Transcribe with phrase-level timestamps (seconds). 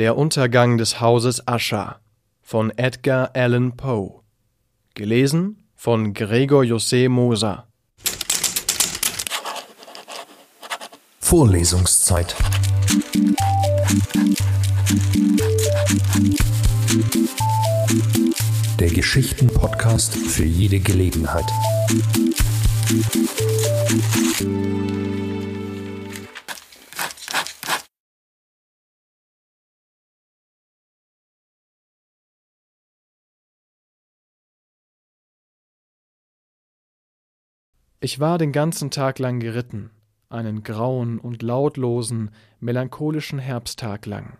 [0.00, 2.00] Der Untergang des Hauses Usher
[2.40, 4.22] von Edgar Allan Poe.
[4.94, 7.66] Gelesen von Gregor José Moser.
[11.20, 12.34] Vorlesungszeit.
[18.78, 21.44] Der Geschichten-Podcast für jede Gelegenheit.
[38.02, 39.90] Ich war den ganzen Tag lang geritten,
[40.30, 44.38] einen grauen und lautlosen, melancholischen Herbsttag lang,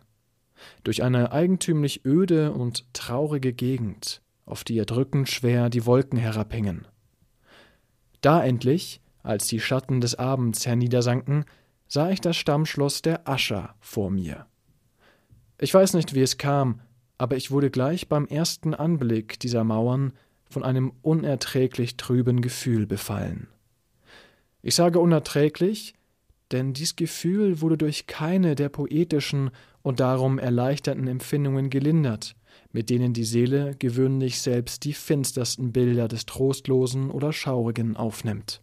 [0.82, 6.88] durch eine eigentümlich öde und traurige Gegend, auf die erdrückend schwer die Wolken herabhingen.
[8.22, 11.44] Da endlich, als die Schatten des Abends herniedersanken,
[11.86, 14.46] sah ich das Stammschloss der Ascher vor mir.
[15.58, 16.80] Ich weiß nicht, wie es kam,
[17.18, 20.14] aber ich wurde gleich beim ersten Anblick dieser Mauern
[20.50, 23.48] von einem unerträglich trüben Gefühl befallen.
[24.62, 25.94] Ich sage unerträglich,
[26.50, 29.50] denn dies Gefühl wurde durch keine der poetischen
[29.82, 32.34] und darum erleichternden Empfindungen gelindert,
[32.72, 38.60] mit denen die Seele gewöhnlich selbst die finstersten Bilder des Trostlosen oder Schaurigen aufnimmt.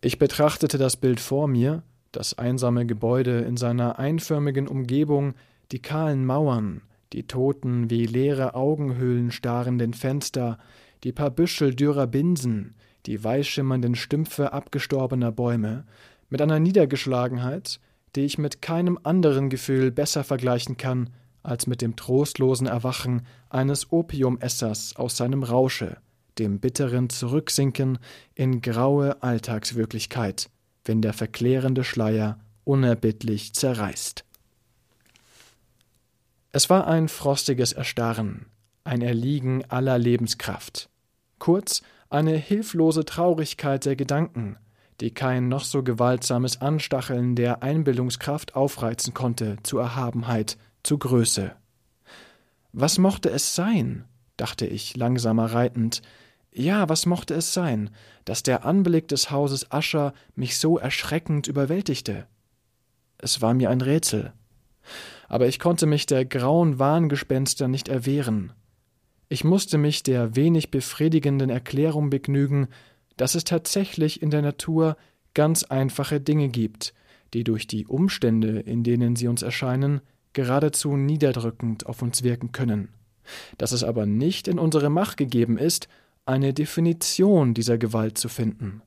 [0.00, 5.34] Ich betrachtete das Bild vor mir, das einsame Gebäude in seiner einförmigen Umgebung,
[5.70, 6.82] die kahlen Mauern,
[7.12, 10.58] die toten, wie leere Augenhöhlen starrenden Fenster,
[11.04, 12.74] die paar Büschel dürrer Binsen,
[13.06, 15.84] die weißschimmernden Stümpfe abgestorbener Bäume,
[16.28, 17.80] mit einer Niedergeschlagenheit,
[18.14, 21.10] die ich mit keinem anderen Gefühl besser vergleichen kann
[21.42, 25.98] als mit dem trostlosen Erwachen eines Opiumessers aus seinem Rausche,
[26.38, 27.98] dem bitteren Zurücksinken
[28.34, 30.50] in graue Alltagswirklichkeit,
[30.84, 34.24] wenn der verklärende Schleier unerbittlich zerreißt.
[36.54, 38.44] Es war ein frostiges Erstarren,
[38.84, 40.90] ein Erliegen aller Lebenskraft,
[41.38, 44.58] kurz eine hilflose Traurigkeit der Gedanken,
[45.00, 51.56] die kein noch so gewaltsames Anstacheln der Einbildungskraft aufreizen konnte zu Erhabenheit, zu Größe.
[52.74, 54.04] Was mochte es sein,
[54.36, 56.02] dachte ich, langsamer reitend,
[56.52, 57.88] ja, was mochte es sein,
[58.26, 62.26] dass der Anblick des Hauses Ascher mich so erschreckend überwältigte?
[63.16, 64.34] Es war mir ein Rätsel
[65.32, 68.52] aber ich konnte mich der grauen Wahngespenster nicht erwehren.
[69.30, 72.68] Ich musste mich der wenig befriedigenden Erklärung begnügen,
[73.16, 74.98] dass es tatsächlich in der Natur
[75.32, 76.92] ganz einfache Dinge gibt,
[77.32, 80.02] die durch die Umstände, in denen sie uns erscheinen,
[80.34, 82.90] geradezu niederdrückend auf uns wirken können,
[83.56, 85.88] dass es aber nicht in unsere Macht gegeben ist,
[86.26, 88.82] eine Definition dieser Gewalt zu finden.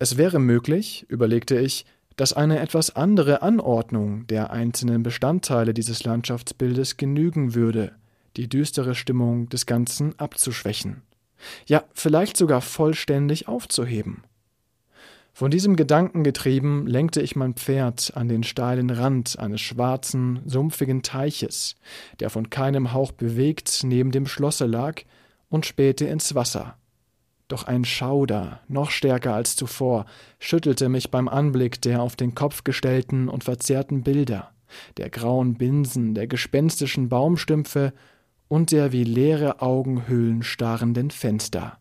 [0.00, 1.86] Es wäre möglich, überlegte ich,
[2.16, 7.92] dass eine etwas andere Anordnung der einzelnen Bestandteile dieses Landschaftsbildes genügen würde,
[8.36, 11.02] die düstere Stimmung des Ganzen abzuschwächen,
[11.66, 14.24] ja vielleicht sogar vollständig aufzuheben.
[15.34, 21.02] Von diesem Gedanken getrieben lenkte ich mein Pferd an den steilen Rand eines schwarzen, sumpfigen
[21.02, 21.74] Teiches,
[22.20, 25.02] der von keinem Hauch bewegt neben dem Schlosse lag,
[25.48, 26.76] und spähte ins Wasser.
[27.52, 30.06] Doch ein Schauder, noch stärker als zuvor,
[30.38, 34.52] schüttelte mich beim Anblick der auf den Kopf gestellten und verzerrten Bilder,
[34.96, 37.92] der grauen Binsen, der gespenstischen Baumstümpfe
[38.48, 41.76] und der wie leere Augenhöhlen starrenden Fenster.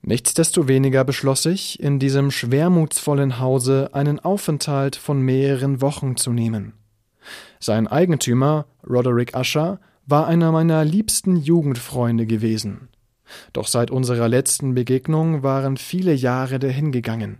[0.00, 6.72] Nichtsdestoweniger beschloss ich, in diesem schwermutsvollen Hause einen Aufenthalt von mehreren Wochen zu nehmen.
[7.60, 12.88] Sein Eigentümer, Roderick Usher, war einer meiner liebsten Jugendfreunde gewesen.
[13.52, 17.38] Doch seit unserer letzten Begegnung waren viele Jahre dahingegangen.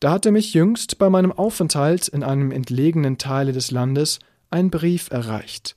[0.00, 4.18] Da hatte mich jüngst bei meinem Aufenthalt in einem entlegenen Teile des Landes
[4.50, 5.76] ein Brief erreicht.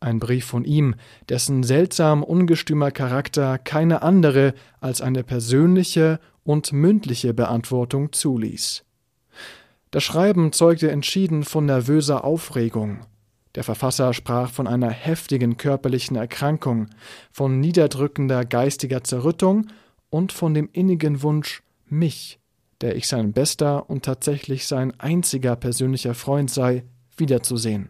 [0.00, 0.94] Ein Brief von ihm,
[1.28, 8.84] dessen seltsam ungestümer Charakter keine andere als eine persönliche und mündliche Beantwortung zuließ.
[9.90, 13.00] Das Schreiben zeugte entschieden von nervöser Aufregung,
[13.56, 16.88] der Verfasser sprach von einer heftigen körperlichen Erkrankung,
[17.32, 19.68] von niederdrückender geistiger Zerrüttung
[20.10, 22.38] und von dem innigen Wunsch, mich,
[22.82, 26.84] der ich sein bester und tatsächlich sein einziger persönlicher Freund sei,
[27.16, 27.88] wiederzusehen.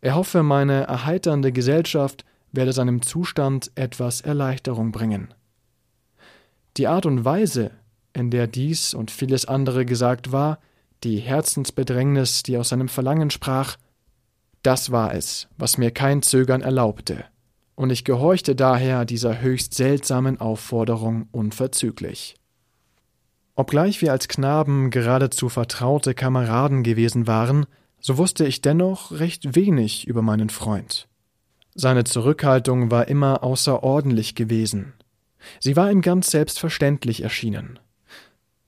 [0.00, 5.32] Er hoffe, meine erheiternde Gesellschaft werde seinem Zustand etwas Erleichterung bringen.
[6.76, 7.70] Die Art und Weise,
[8.12, 10.58] in der dies und vieles andere gesagt war,
[11.04, 13.76] die Herzensbedrängnis, die aus seinem Verlangen sprach,
[14.62, 17.24] das war es, was mir kein Zögern erlaubte,
[17.74, 22.36] und ich gehorchte daher dieser höchst seltsamen Aufforderung unverzüglich.
[23.54, 27.66] Obgleich wir als Knaben geradezu vertraute Kameraden gewesen waren,
[28.00, 31.08] so wusste ich dennoch recht wenig über meinen Freund.
[31.74, 34.94] Seine Zurückhaltung war immer außerordentlich gewesen.
[35.58, 37.78] Sie war ihm ganz selbstverständlich erschienen.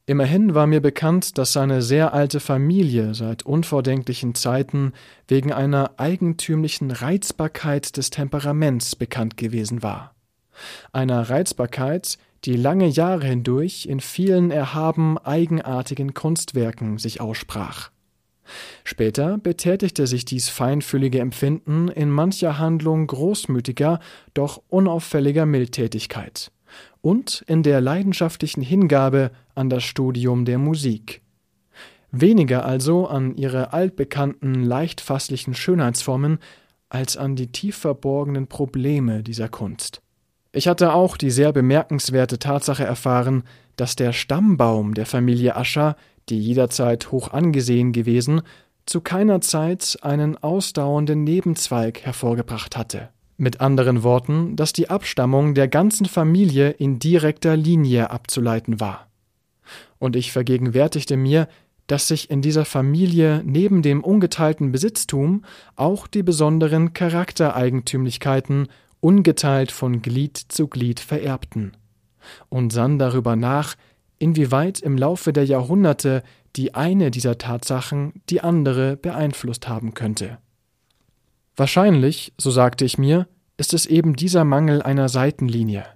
[0.04, 4.92] Immerhin war mir bekannt, dass seine sehr alte Familie seit unvordenklichen Zeiten
[5.28, 10.14] wegen einer eigentümlichen Reizbarkeit des Temperaments bekannt gewesen war.
[10.92, 17.90] Einer Reizbarkeit, die lange Jahre hindurch in vielen erhaben eigenartigen Kunstwerken sich aussprach.
[18.82, 24.00] Später betätigte sich dies feinfühlige Empfinden in mancher Handlung großmütiger,
[24.34, 26.50] doch unauffälliger Mildtätigkeit
[27.00, 31.22] und in der leidenschaftlichen Hingabe an das Studium der Musik.
[32.10, 36.38] Weniger also an ihre altbekannten, leichtfasslichen Schönheitsformen
[36.90, 40.02] als an die tief verborgenen Probleme dieser Kunst.
[40.52, 43.44] Ich hatte auch die sehr bemerkenswerte Tatsache erfahren,
[43.76, 45.96] dass der Stammbaum der Familie Ascher,
[46.28, 48.42] die jederzeit hoch angesehen gewesen,
[48.84, 53.08] zu keiner Zeit einen ausdauernden Nebenzweig hervorgebracht hatte.
[53.38, 59.08] Mit anderen Worten, dass die Abstammung der ganzen Familie in direkter Linie abzuleiten war.
[60.02, 61.46] Und ich vergegenwärtigte mir,
[61.86, 65.44] dass sich in dieser Familie neben dem ungeteilten Besitztum
[65.76, 68.66] auch die besonderen Charaktereigentümlichkeiten
[68.98, 71.76] ungeteilt von Glied zu Glied vererbten,
[72.48, 73.76] und sann darüber nach,
[74.18, 76.24] inwieweit im Laufe der Jahrhunderte
[76.56, 80.38] die eine dieser Tatsachen die andere beeinflusst haben könnte.
[81.54, 85.86] Wahrscheinlich, so sagte ich mir, ist es eben dieser Mangel einer Seitenlinie.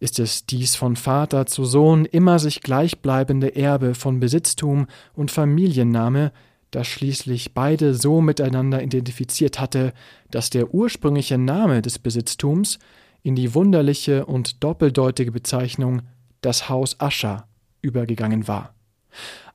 [0.00, 6.32] Ist es dies von Vater zu Sohn immer sich gleichbleibende Erbe von Besitztum und Familienname,
[6.70, 9.92] das schließlich beide so miteinander identifiziert hatte,
[10.30, 12.78] dass der ursprüngliche Name des Besitztums
[13.22, 16.02] in die wunderliche und doppeldeutige Bezeichnung
[16.40, 17.46] das Haus Ascher
[17.80, 18.74] übergegangen war.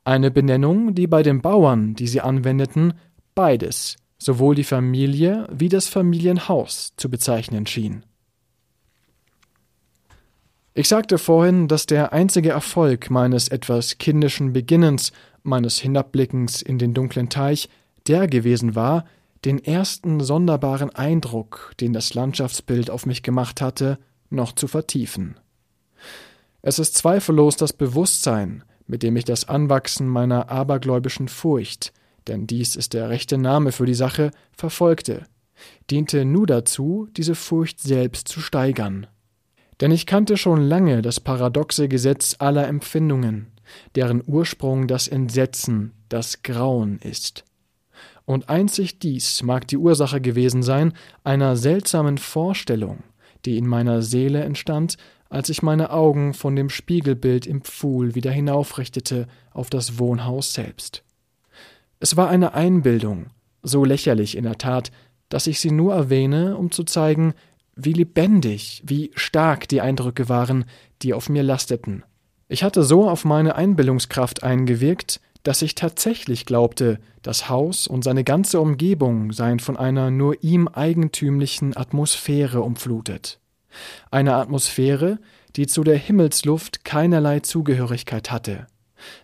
[0.04, 2.94] Eine Benennung, die bei den Bauern, die sie anwendeten,
[3.36, 8.04] beides sowohl die Familie wie das Familienhaus zu bezeichnen schien.
[10.80, 15.12] Ich sagte vorhin, dass der einzige Erfolg meines etwas kindischen Beginnens,
[15.44, 17.68] meines Hinabblickens in den dunklen Teich,
[18.08, 19.04] der gewesen war,
[19.44, 24.00] den ersten sonderbaren Eindruck, den das Landschaftsbild auf mich gemacht hatte,
[24.30, 25.38] noch zu vertiefen.
[26.62, 31.92] Es ist zweifellos das Bewusstsein, mit dem ich das Anwachsen meiner abergläubischen Furcht,
[32.30, 35.26] denn dies ist der rechte Name für die Sache, verfolgte,
[35.90, 39.08] diente nur dazu, diese Furcht selbst zu steigern.
[39.82, 43.48] Denn ich kannte schon lange das paradoxe Gesetz aller Empfindungen,
[43.96, 47.46] deren Ursprung das Entsetzen, das Grauen ist.
[48.26, 50.94] Und einzig dies mag die Ursache gewesen sein
[51.24, 53.04] einer seltsamen Vorstellung,
[53.46, 54.98] die in meiner Seele entstand,
[55.30, 61.04] als ich meine Augen von dem Spiegelbild im Pfuhl wieder hinaufrichtete auf das Wohnhaus selbst.
[62.00, 63.28] Es war eine Einbildung,
[63.62, 64.92] so lächerlich in der Tat,
[65.30, 67.34] dass ich sie nur erwähne, um zu zeigen,
[67.80, 70.66] wie lebendig, wie stark die Eindrücke waren,
[71.02, 72.04] die auf mir lasteten.
[72.48, 78.24] Ich hatte so auf meine Einbildungskraft eingewirkt, dass ich tatsächlich glaubte, das Haus und seine
[78.24, 83.40] ganze Umgebung seien von einer nur ihm eigentümlichen Atmosphäre umflutet.
[84.12, 85.20] Eine Atmosphäre,
[85.56, 88.68] die zu der Himmelsluft keinerlei Zugehörigkeit hatte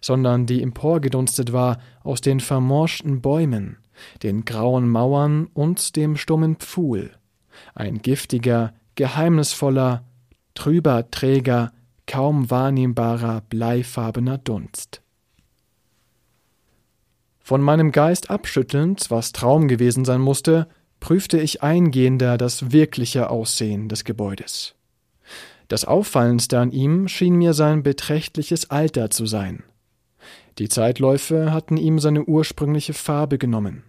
[0.01, 3.77] sondern die emporgedunstet war aus den vermorschten Bäumen,
[4.23, 7.11] den grauen Mauern und dem stummen Pfuhl,
[7.73, 10.03] ein giftiger, geheimnisvoller,
[10.53, 11.71] trüber Träger,
[12.07, 15.01] kaum wahrnehmbarer bleifarbener Dunst.
[17.39, 20.67] Von meinem Geist abschüttelnd, was Traum gewesen sein musste,
[20.99, 24.73] prüfte ich eingehender das wirkliche Aussehen des Gebäudes.
[25.67, 29.63] Das Auffallendste an ihm schien mir sein beträchtliches Alter zu sein.
[30.57, 33.83] Die Zeitläufe hatten ihm seine ursprüngliche Farbe genommen.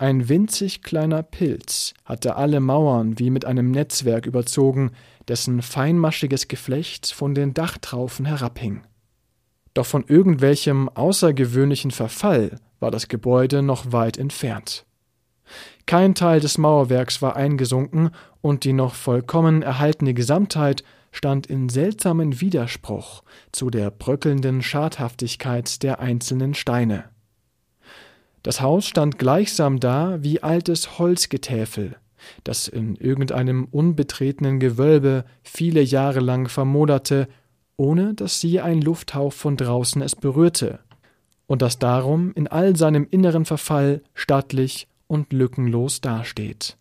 [0.00, 4.92] Ein winzig kleiner Pilz hatte alle Mauern wie mit einem Netzwerk überzogen,
[5.28, 8.80] dessen feinmaschiges Geflecht von den Dachtraufen herabhing.
[9.74, 14.86] Doch von irgendwelchem außergewöhnlichen Verfall war das Gebäude noch weit entfernt.
[15.84, 18.08] Kein Teil des Mauerwerks war eingesunken,
[18.40, 26.00] und die noch vollkommen erhaltene Gesamtheit stand in seltsamen Widerspruch zu der bröckelnden Schadhaftigkeit der
[26.00, 27.10] einzelnen Steine.
[28.42, 31.96] Das Haus stand gleichsam da wie altes Holzgetäfel,
[32.44, 37.28] das in irgendeinem unbetretenen Gewölbe viele Jahre lang vermoderte,
[37.76, 40.80] ohne dass sie ein Lufthauch von draußen es berührte,
[41.46, 46.76] und das darum in all seinem inneren Verfall stattlich und lückenlos dasteht.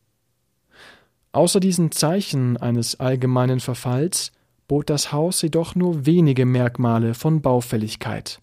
[1.31, 4.31] Außer diesen Zeichen eines allgemeinen Verfalls
[4.67, 8.39] bot das Haus jedoch nur wenige Merkmale von Baufälligkeit.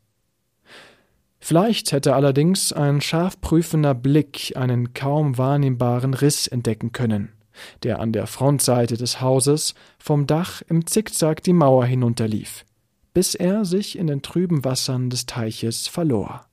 [1.46, 7.28] Vielleicht hätte allerdings ein scharf prüfender Blick einen kaum wahrnehmbaren Riss entdecken können,
[7.84, 12.64] der an der Frontseite des Hauses vom Dach im Zickzack die Mauer hinunterlief,
[13.14, 16.46] bis er sich in den trüben Wassern des Teiches verlor.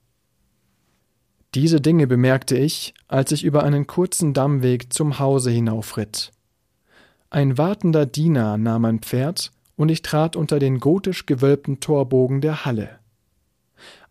[1.55, 6.29] Diese Dinge bemerkte ich, als ich über einen kurzen Dammweg zum Hause hinaufritt.
[7.31, 12.63] Ein wartender Diener nahm mein Pferd, und ich trat unter den gotisch gewölbten Torbogen der
[12.63, 13.00] Halle.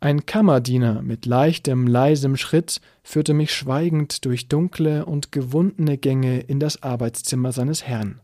[0.03, 6.59] Ein Kammerdiener mit leichtem, leisem Schritt führte mich schweigend durch dunkle und gewundene Gänge in
[6.59, 8.21] das Arbeitszimmer seines Herrn.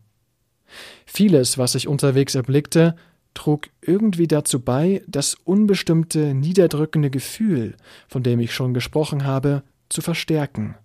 [1.05, 2.97] Vieles, was ich unterwegs erblickte,
[3.33, 7.77] trug irgendwie dazu bei, das unbestimmte, niederdrückende Gefühl,
[8.09, 10.75] von dem ich schon gesprochen habe, zu verstärken.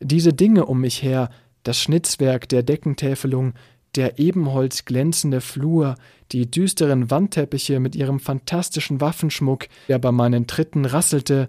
[0.00, 1.28] Diese Dinge um mich her,
[1.62, 3.52] das Schnitzwerk der Deckentäfelung,
[3.96, 5.96] der ebenholz glänzende Flur,
[6.32, 11.48] die düsteren Wandteppiche mit ihrem fantastischen Waffenschmuck, der bei meinen Tritten rasselte,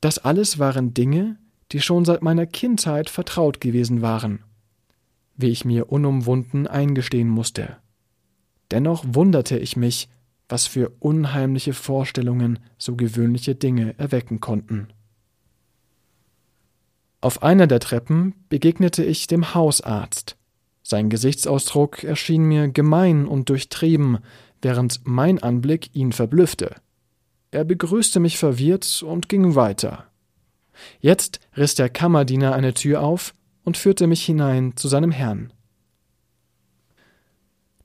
[0.00, 1.36] das alles waren Dinge,
[1.72, 4.40] die schon seit meiner Kindheit vertraut gewesen waren,
[5.36, 7.78] wie ich mir unumwunden eingestehen musste.
[8.70, 10.08] Dennoch wunderte ich mich,
[10.48, 14.88] was für unheimliche Vorstellungen so gewöhnliche Dinge erwecken konnten.
[17.20, 20.36] Auf einer der Treppen begegnete ich dem Hausarzt,
[20.86, 24.18] sein Gesichtsausdruck erschien mir gemein und durchtrieben,
[24.60, 26.76] während mein Anblick ihn verblüffte.
[27.50, 30.04] Er begrüßte mich verwirrt und ging weiter.
[31.00, 33.32] Jetzt riss der Kammerdiener eine Tür auf
[33.64, 35.52] und führte mich hinein zu seinem Herrn.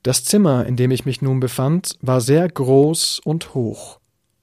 [0.02, 3.98] Das Zimmer, in dem ich mich nun befand, war sehr groß und hoch.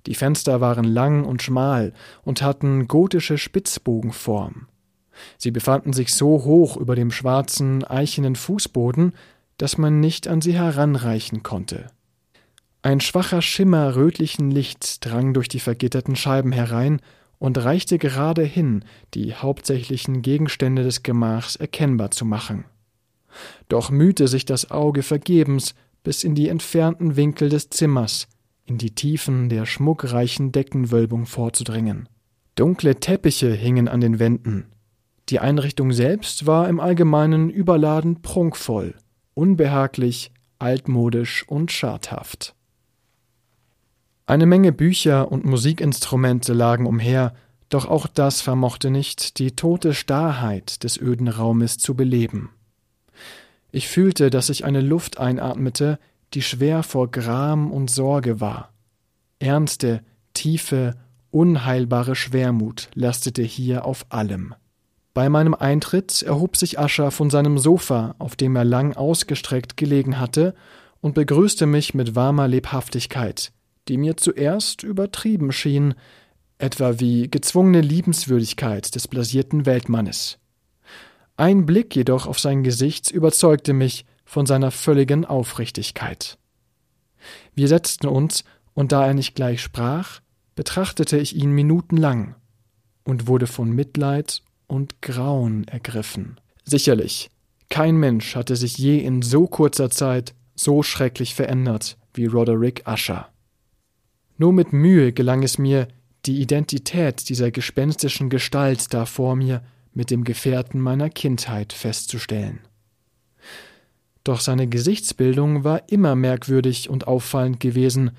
[0.08, 4.68] Die Fenster waren lang und schmal und hatten gotische Spitzbogenform.
[5.38, 9.14] Sie befanden sich so hoch über dem schwarzen, eichenen Fußboden,
[9.58, 11.88] dass man nicht an sie heranreichen konnte.
[12.82, 17.02] Ein schwacher Schimmer rötlichen Lichts drang durch die vergitterten Scheiben herein
[17.40, 18.84] und reichte gerade hin,
[19.14, 22.66] die hauptsächlichen Gegenstände des Gemachs erkennbar zu machen.
[23.68, 28.28] Doch mühte sich das Auge vergebens bis in die entfernten Winkel des Zimmers,
[28.66, 32.08] in die Tiefen der schmuckreichen Deckenwölbung vorzudringen.
[32.56, 34.68] Dunkle Teppiche hingen an den Wänden,
[35.29, 38.96] die Einrichtung selbst war im Allgemeinen überladen prunkvoll,
[39.34, 42.55] unbehaglich, altmodisch und schadhaft.
[44.25, 47.34] Eine Menge Bücher und Musikinstrumente lagen umher,
[47.69, 52.50] doch auch das vermochte nicht, die tote Starrheit des öden Raumes zu beleben.
[53.72, 56.00] Ich fühlte, dass ich eine Luft einatmete,
[56.34, 58.72] die schwer vor Gram und Sorge war.
[59.39, 60.03] Ernste,
[60.34, 60.96] tiefe,
[61.31, 64.55] unheilbare Schwermut lastete hier auf allem.
[65.18, 70.20] Bei meinem Eintritt erhob sich Ascher von seinem Sofa, auf dem er lang ausgestreckt gelegen
[70.20, 70.54] hatte,
[71.02, 73.52] und begrüßte mich mit warmer Lebhaftigkeit,
[73.88, 75.96] die mir zuerst übertrieben schien,
[76.60, 80.38] etwa wie gezwungene Liebenswürdigkeit des blasierten Weltmannes.
[81.36, 86.38] Ein Blick jedoch auf sein Gesicht überzeugte mich von seiner völligen Aufrichtigkeit.
[87.56, 88.44] Wir setzten uns,
[88.76, 90.20] und da er nicht gleich sprach,
[90.54, 92.36] betrachtete ich ihn minutenlang
[93.04, 96.40] und wurde von Mitleid und Grauen ergriffen.
[96.64, 97.30] Sicherlich,
[97.70, 103.30] kein Mensch hatte sich je in so kurzer Zeit so schrecklich verändert wie Roderick Usher.
[104.38, 105.88] Nur mit Mühe gelang es mir,
[106.26, 112.60] die Identität dieser gespenstischen Gestalt da vor mir mit dem Gefährten meiner Kindheit festzustellen.
[114.24, 118.12] Doch seine Gesichtsbildung war immer merkwürdig und auffallend gewesen,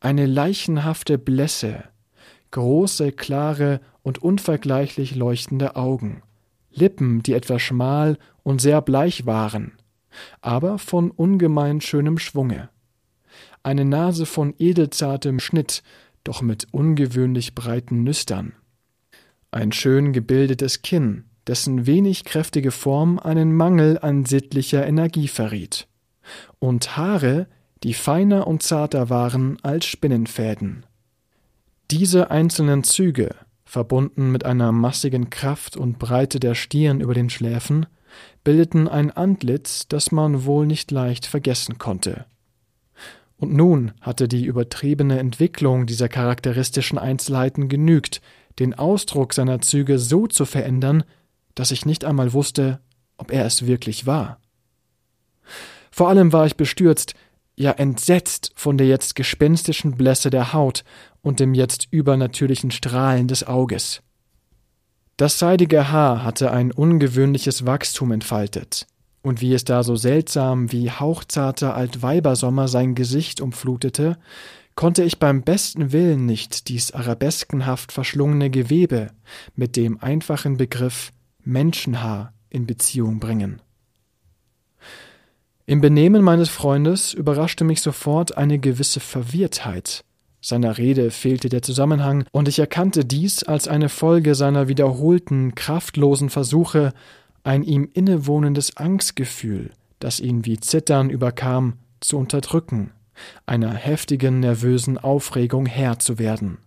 [0.00, 1.84] eine leichenhafte Blässe,
[2.52, 6.22] große, klare und unvergleichlich leuchtende Augen,
[6.70, 9.72] Lippen, die etwas schmal und sehr bleich waren,
[10.40, 12.70] aber von ungemein schönem Schwunge,
[13.62, 15.82] eine Nase von edelzartem Schnitt,
[16.24, 18.54] doch mit ungewöhnlich breiten Nüstern,
[19.50, 25.86] ein schön gebildetes Kinn, dessen wenig kräftige Form einen Mangel an sittlicher Energie verriet,
[26.58, 27.46] und Haare,
[27.82, 30.86] die feiner und zarter waren als Spinnenfäden.
[31.90, 33.34] Diese einzelnen Züge,
[33.68, 37.84] verbunden mit einer massigen Kraft und Breite der Stirn über den Schläfen,
[38.42, 42.24] bildeten ein Antlitz, das man wohl nicht leicht vergessen konnte.
[43.36, 48.22] Und nun hatte die übertriebene Entwicklung dieser charakteristischen Einzelheiten genügt,
[48.58, 51.04] den Ausdruck seiner Züge so zu verändern,
[51.54, 52.80] dass ich nicht einmal wusste,
[53.18, 54.40] ob er es wirklich war.
[55.90, 57.14] Vor allem war ich bestürzt,
[57.54, 60.84] ja entsetzt von der jetzt gespenstischen Blässe der Haut
[61.22, 64.02] und dem jetzt übernatürlichen Strahlen des Auges.
[65.16, 68.86] Das seidige Haar hatte ein ungewöhnliches Wachstum entfaltet,
[69.22, 74.16] und wie es da so seltsam wie hauchzarter Altweibersommer sein Gesicht umflutete,
[74.76, 79.10] konnte ich beim besten Willen nicht dies arabeskenhaft verschlungene Gewebe
[79.56, 83.60] mit dem einfachen Begriff Menschenhaar in Beziehung bringen.
[85.66, 90.04] Im Benehmen meines Freundes überraschte mich sofort eine gewisse Verwirrtheit.
[90.40, 96.30] Seiner Rede fehlte der Zusammenhang, und ich erkannte dies als eine Folge seiner wiederholten, kraftlosen
[96.30, 96.92] Versuche,
[97.42, 102.92] ein ihm innewohnendes Angstgefühl, das ihn wie Zittern überkam, zu unterdrücken,
[103.46, 106.58] einer heftigen, nervösen Aufregung Herr zu werden.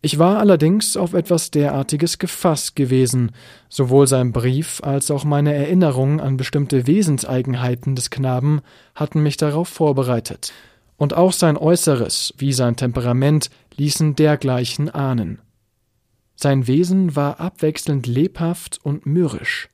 [0.00, 3.32] Ich war allerdings auf etwas derartiges gefasst gewesen,
[3.68, 8.60] sowohl sein Brief als auch meine Erinnerung an bestimmte Wesenseigenheiten des Knaben
[8.94, 10.52] hatten mich darauf vorbereitet,
[10.98, 15.38] und auch sein Äußeres wie sein Temperament ließen dergleichen ahnen.
[16.36, 19.70] Sein Wesen war abwechselnd lebhaft und mürrisch.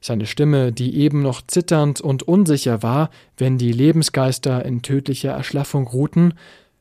[0.00, 5.86] Seine Stimme, die eben noch zitternd und unsicher war, wenn die Lebensgeister in tödlicher Erschlaffung
[5.86, 6.34] ruhten,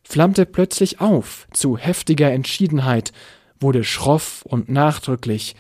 [0.04, 3.14] flammte plötzlich auf zu heftiger Entschiedenheit,
[3.60, 5.56] wurde schroff und nachdrücklich,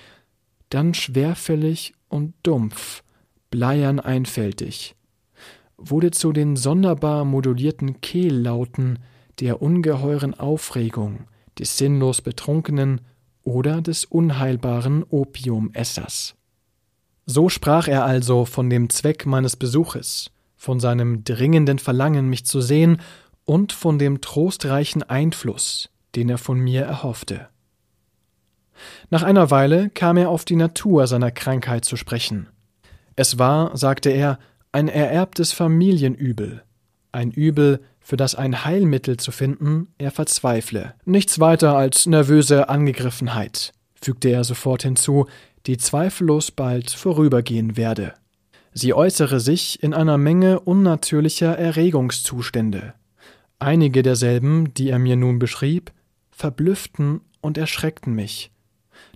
[0.69, 3.03] dann schwerfällig und dumpf,
[3.49, 4.95] bleiern einfältig,
[5.83, 9.00] wurde zu den sonderbar modulierten Kehllauten
[9.39, 11.25] der ungeheuren Aufregung,
[11.57, 13.01] des sinnlos Betrunkenen
[13.43, 16.35] oder des unheilbaren Opiumessers.
[17.25, 22.61] So sprach er also von dem Zweck meines Besuches, von seinem dringenden Verlangen, mich zu
[22.61, 23.01] sehen
[23.45, 27.47] und von dem trostreichen Einfluss, den er von mir erhoffte.
[29.09, 32.47] Nach einer Weile kam er auf die Natur seiner Krankheit zu sprechen.
[33.15, 34.39] Es war, sagte er,
[34.71, 36.63] ein ererbtes Familienübel,
[37.11, 40.95] ein Übel, für das ein Heilmittel zu finden, er verzweifle.
[41.05, 45.27] Nichts weiter als nervöse Angegriffenheit, fügte er sofort hinzu,
[45.67, 48.13] die zweifellos bald vorübergehen werde.
[48.73, 52.93] Sie äußere sich in einer Menge unnatürlicher Erregungszustände,
[53.61, 55.91] Einige derselben, die er mir nun beschrieb,
[56.31, 58.51] verblüfften und erschreckten mich.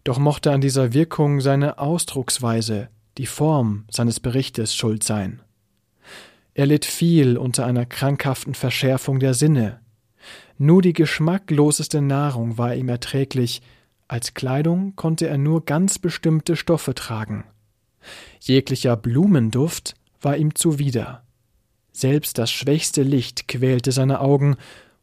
[0.03, 5.41] Doch mochte an dieser Wirkung seine Ausdrucksweise, die Form seines Berichtes schuld sein.
[6.55, 9.81] Er litt viel unter einer krankhaften Verschärfung der Sinne.
[10.57, 13.61] Nur die geschmackloseste Nahrung war ihm erträglich,
[14.07, 17.43] als Kleidung konnte er nur ganz bestimmte Stoffe tragen.
[18.39, 21.23] Jeglicher Blumenduft war ihm zuwider.
[21.91, 24.55] Selbst das schwächste Licht quälte seine Augen,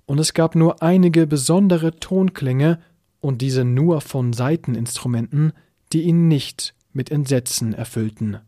[0.07, 2.81] und es gab nur einige besondere Tonklänge,
[3.21, 5.53] und diese nur von Saiteninstrumenten,
[5.93, 8.38] die ihn nicht mit Entsetzen erfüllten.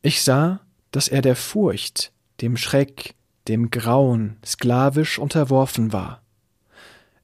[0.00, 3.14] Ich sah, dass er der Furcht, dem Schreck,
[3.48, 6.22] dem Grauen sklavisch unterworfen war.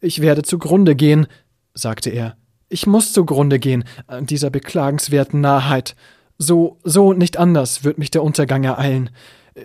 [0.01, 1.27] Ich werde zugrunde gehen,
[1.75, 2.37] sagte er.
[2.69, 5.95] Ich muss zugrunde gehen an dieser beklagenswerten Narrheit.
[6.39, 9.11] So, so nicht anders wird mich der Untergang ereilen.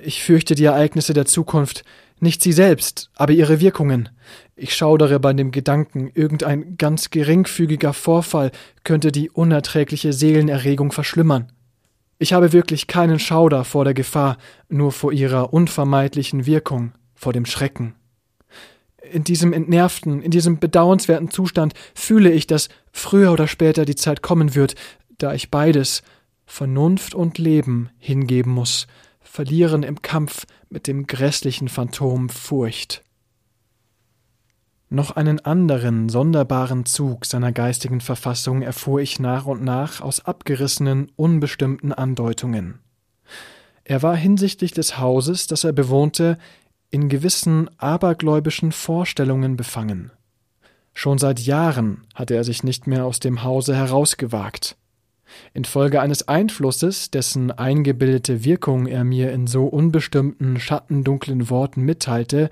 [0.04, 1.84] Ich fürchte die Ereignisse der Zukunft,
[2.20, 4.10] nicht sie selbst, aber ihre Wirkungen.
[4.56, 8.52] Ich schaudere bei dem Gedanken, irgendein ganz geringfügiger Vorfall
[8.84, 11.52] könnte die unerträgliche Seelenerregung verschlimmern.
[12.22, 14.38] Ich habe wirklich keinen Schauder vor der Gefahr,
[14.70, 17.96] nur vor ihrer unvermeidlichen Wirkung, vor dem Schrecken.
[19.12, 24.22] In diesem entnervten, in diesem bedauernswerten Zustand fühle ich, dass früher oder später die Zeit
[24.22, 24.76] kommen wird,
[25.18, 26.04] da ich beides,
[26.46, 28.86] Vernunft und Leben, hingeben muss,
[29.20, 33.04] verlieren im Kampf mit dem grässlichen Phantom Furcht.
[34.94, 41.10] Noch einen anderen sonderbaren Zug seiner geistigen Verfassung erfuhr ich nach und nach aus abgerissenen,
[41.16, 42.80] unbestimmten Andeutungen.
[43.86, 46.38] Er war hinsichtlich des Hauses, das er bewohnte,
[46.90, 50.12] in gewissen abergläubischen Vorstellungen befangen.
[50.94, 54.76] Schon seit Jahren hatte er sich nicht mehr aus dem Hause herausgewagt.
[55.54, 62.50] Infolge eines Einflusses, dessen eingebildete Wirkung er mir in so unbestimmten, schattendunklen Worten mitteilte,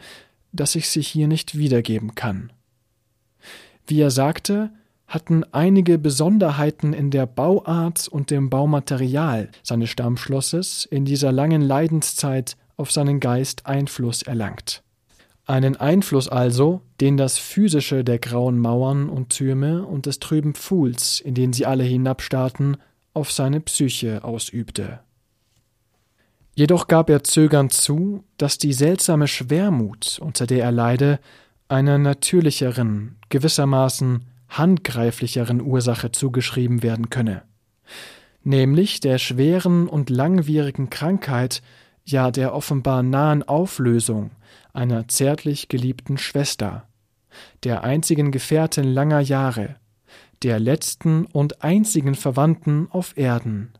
[0.51, 2.51] dass ich sie hier nicht wiedergeben kann.
[3.87, 4.71] Wie er sagte,
[5.07, 12.55] hatten einige Besonderheiten in der Bauart und dem Baumaterial seines Stammschlosses in dieser langen Leidenszeit
[12.77, 14.83] auf seinen Geist Einfluss erlangt.
[15.45, 21.19] Einen Einfluss also, den das Physische der grauen Mauern und Türme und des trüben Pfuhls,
[21.19, 22.77] in den sie alle hinabstarrten,
[23.15, 24.99] auf seine Psyche ausübte.
[26.59, 31.21] Jedoch gab er zögernd zu, dass die seltsame Schwermut, unter der er leide,
[31.69, 37.43] einer natürlicheren, gewissermaßen handgreiflicheren Ursache zugeschrieben werden könne,
[38.43, 41.61] nämlich der schweren und langwierigen Krankheit,
[42.03, 44.31] ja der offenbar nahen Auflösung
[44.73, 46.89] einer zärtlich geliebten Schwester,
[47.63, 49.77] der einzigen Gefährtin langer Jahre,
[50.43, 53.71] der letzten und einzigen Verwandten auf Erden.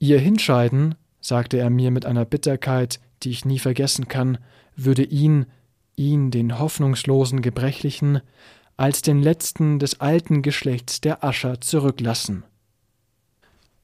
[0.00, 4.36] Ihr Hinscheiden, sagte er mir mit einer Bitterkeit, die ich nie vergessen kann,
[4.76, 5.46] würde ihn,
[5.96, 8.20] ihn, den hoffnungslosen Gebrechlichen,
[8.76, 12.44] als den letzten des alten Geschlechts der Ascher zurücklassen.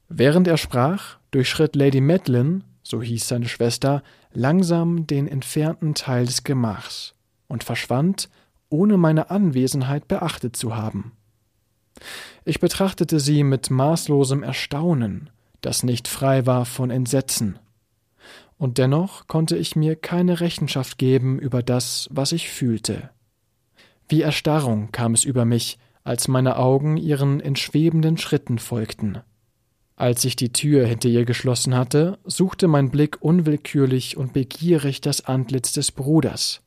[0.07, 6.43] Während er sprach, durchschritt Lady Madeline, so hieß seine Schwester, langsam den entfernten Teil des
[6.43, 7.15] Gemachs
[7.47, 8.29] und verschwand,
[8.69, 11.13] ohne meine Anwesenheit beachtet zu haben.
[12.45, 15.29] Ich betrachtete sie mit maßlosem Erstaunen,
[15.61, 17.59] das nicht frei war von Entsetzen.
[18.57, 23.09] Und dennoch konnte ich mir keine Rechenschaft geben über das, was ich fühlte.
[24.07, 29.19] Wie Erstarrung kam es über mich, als meine Augen ihren entschwebenden Schritten folgten.
[29.95, 35.25] Als ich die Tür hinter ihr geschlossen hatte, suchte mein Blick unwillkürlich und begierig das
[35.25, 36.61] Antlitz des Bruders.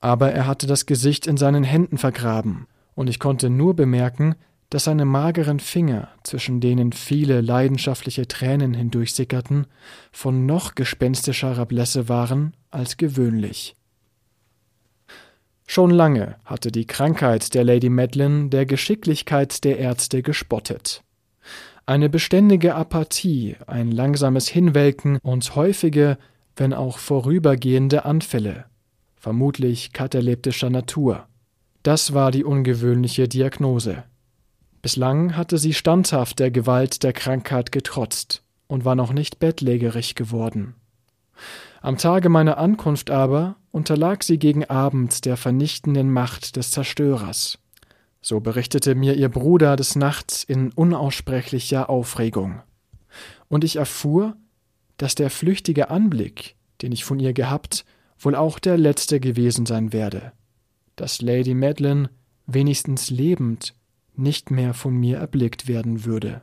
[0.00, 4.36] Aber er hatte das Gesicht in seinen Händen vergraben, und ich konnte nur bemerken,
[4.70, 9.66] dass seine mageren Finger, zwischen denen viele leidenschaftliche Tränen hindurchsickerten,
[10.12, 13.76] von noch gespenstischerer Blässe waren als gewöhnlich.
[15.66, 21.02] Schon lange hatte die Krankheit der Lady Madeline der Geschicklichkeit der Ärzte gespottet.
[21.84, 26.18] Eine beständige Apathie, ein langsames Hinwelken und häufige,
[26.56, 28.64] wenn auch vorübergehende Anfälle,
[29.16, 31.26] vermutlich kataleptischer Natur.
[31.82, 34.04] Das war die ungewöhnliche Diagnose.
[34.88, 40.76] Bislang hatte sie standhaft der Gewalt der Krankheit getrotzt und war noch nicht bettlägerig geworden.
[41.82, 47.58] Am Tage meiner Ankunft aber unterlag sie gegen Abend der vernichtenden Macht des Zerstörers.
[48.22, 52.62] So berichtete mir ihr Bruder des Nachts in unaussprechlicher Aufregung.
[53.48, 54.38] Und ich erfuhr,
[54.96, 57.84] dass der flüchtige Anblick, den ich von ihr gehabt,
[58.18, 60.32] wohl auch der letzte gewesen sein werde,
[60.96, 62.08] dass Lady Madeline,
[62.46, 63.74] wenigstens lebend,
[64.18, 66.42] nicht mehr von mir erblickt werden würde.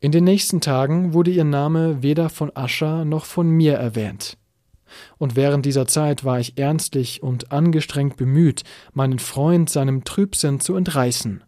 [0.00, 4.36] In den nächsten Tagen wurde ihr Name weder von Ascher noch von mir erwähnt.
[5.16, 10.76] Und während dieser Zeit war ich ernstlich und angestrengt bemüht, meinen Freund seinem Trübsinn zu
[10.76, 11.42] entreißen.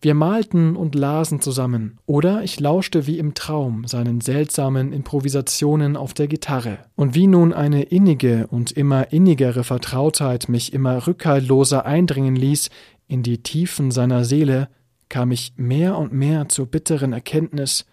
[0.00, 6.14] Wir malten und lasen zusammen, oder ich lauschte wie im Traum seinen seltsamen Improvisationen auf
[6.14, 6.78] der Gitarre.
[6.96, 12.70] Und wie nun eine innige und immer innigere Vertrautheit mich immer rückhaltloser eindringen ließ
[13.08, 14.68] in die Tiefen seiner Seele,
[15.08, 17.86] kam ich mehr und mehr zur bitteren Erkenntnis,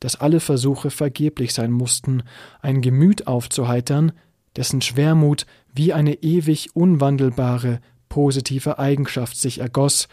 [0.00, 2.22] dass alle Versuche vergeblich sein mussten,
[2.60, 4.12] ein Gemüt aufzuheitern,
[4.56, 10.08] dessen Schwermut wie eine ewig unwandelbare, positive Eigenschaft sich ergoss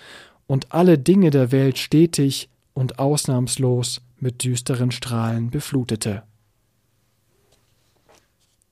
[0.48, 6.24] und alle Dinge der Welt stetig und ausnahmslos mit düsteren Strahlen beflutete.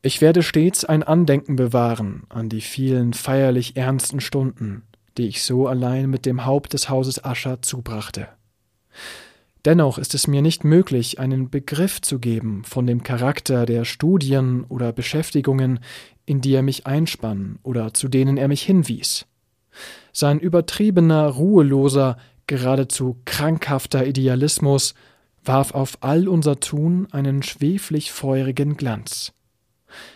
[0.01, 4.83] Ich werde stets ein Andenken bewahren an die vielen feierlich ernsten Stunden,
[5.17, 8.27] die ich so allein mit dem Haupt des Hauses Ascher zubrachte.
[9.63, 14.63] Dennoch ist es mir nicht möglich, einen Begriff zu geben von dem Charakter der Studien
[14.63, 15.79] oder Beschäftigungen,
[16.25, 19.27] in die er mich einspann oder zu denen er mich hinwies.
[20.13, 24.93] Sein übertriebener, ruheloser, geradezu krankhafter Idealismus
[25.43, 29.33] warf auf all unser Tun einen schweflich feurigen Glanz.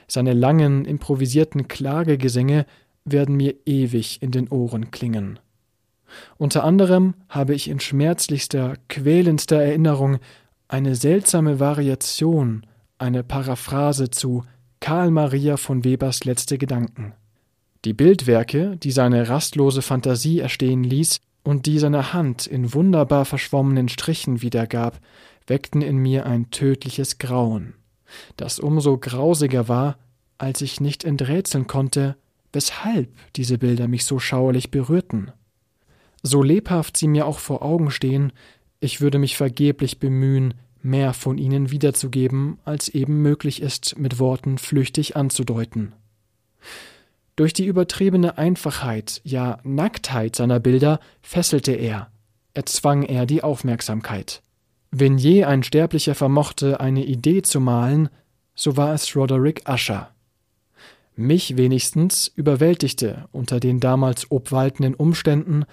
[0.08, 2.66] Seine langen, improvisierten Klagegesänge
[3.06, 5.40] werden mir ewig in den Ohren klingen.
[6.38, 10.20] Unter anderem habe ich in schmerzlichster, quälendster Erinnerung
[10.68, 12.66] eine seltsame Variation,
[12.98, 14.44] eine Paraphrase zu
[14.80, 17.14] Karl Maria von Webers letzte Gedanken.
[17.86, 23.90] Die Bildwerke, die seine rastlose Fantasie erstehen ließ und die seine Hand in wunderbar verschwommenen
[23.90, 25.00] Strichen wiedergab,
[25.46, 27.76] weckten in mir ein tödliches Grauen,
[28.38, 30.00] das umso grausiger war,
[30.40, 32.16] als ich nicht enträtseln konnte,
[32.52, 35.32] weshalb diese Bilder mich so schauerlich berührten.
[36.24, 38.34] So lebhaft sie mir auch vor Augen stehen,
[38.80, 44.58] ich würde mich vergeblich bemühen, mehr von ihnen wiederzugeben, als eben möglich ist, mit Worten
[44.58, 45.94] flüchtig anzudeuten.
[47.36, 52.10] Durch die übertriebene Einfachheit, ja Nacktheit seiner Bilder fesselte er,
[52.54, 54.42] erzwang er die Aufmerksamkeit.
[54.92, 58.08] Wenn je ein Sterblicher vermochte, eine Idee zu malen,
[58.56, 60.12] so war es Roderick Usher.
[61.18, 65.66] Mich wenigstens überwältigte unter den damals obwaltenden Umständen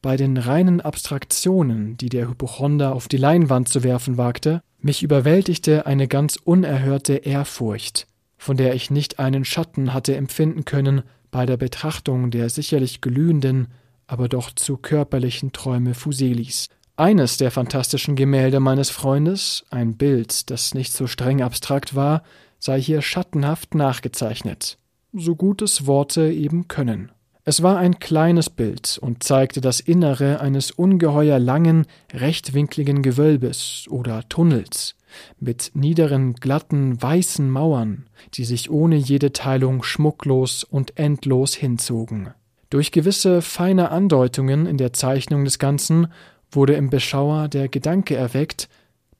[0.00, 5.84] bei den reinen Abstraktionen, die der Hypochonder auf die Leinwand zu werfen wagte, mich überwältigte
[5.84, 8.06] eine ganz unerhörte Ehrfurcht,
[8.40, 13.68] von der ich nicht einen Schatten hatte empfinden können bei der Betrachtung der sicherlich glühenden,
[14.06, 16.70] aber doch zu körperlichen Träume Fuselis.
[16.96, 22.22] Eines der fantastischen Gemälde meines Freundes, ein Bild, das nicht so streng abstrakt war,
[22.58, 24.78] sei hier schattenhaft nachgezeichnet,
[25.12, 27.12] so gut es Worte eben können.
[27.44, 34.26] Es war ein kleines Bild und zeigte das Innere eines ungeheuer langen, rechtwinkligen Gewölbes oder
[34.30, 34.94] Tunnels
[35.38, 42.30] mit niederen, glatten, weißen Mauern, die sich ohne jede Teilung schmucklos und endlos hinzogen.
[42.68, 46.08] Durch gewisse feine Andeutungen in der Zeichnung des Ganzen
[46.52, 48.68] wurde im Beschauer der Gedanke erweckt,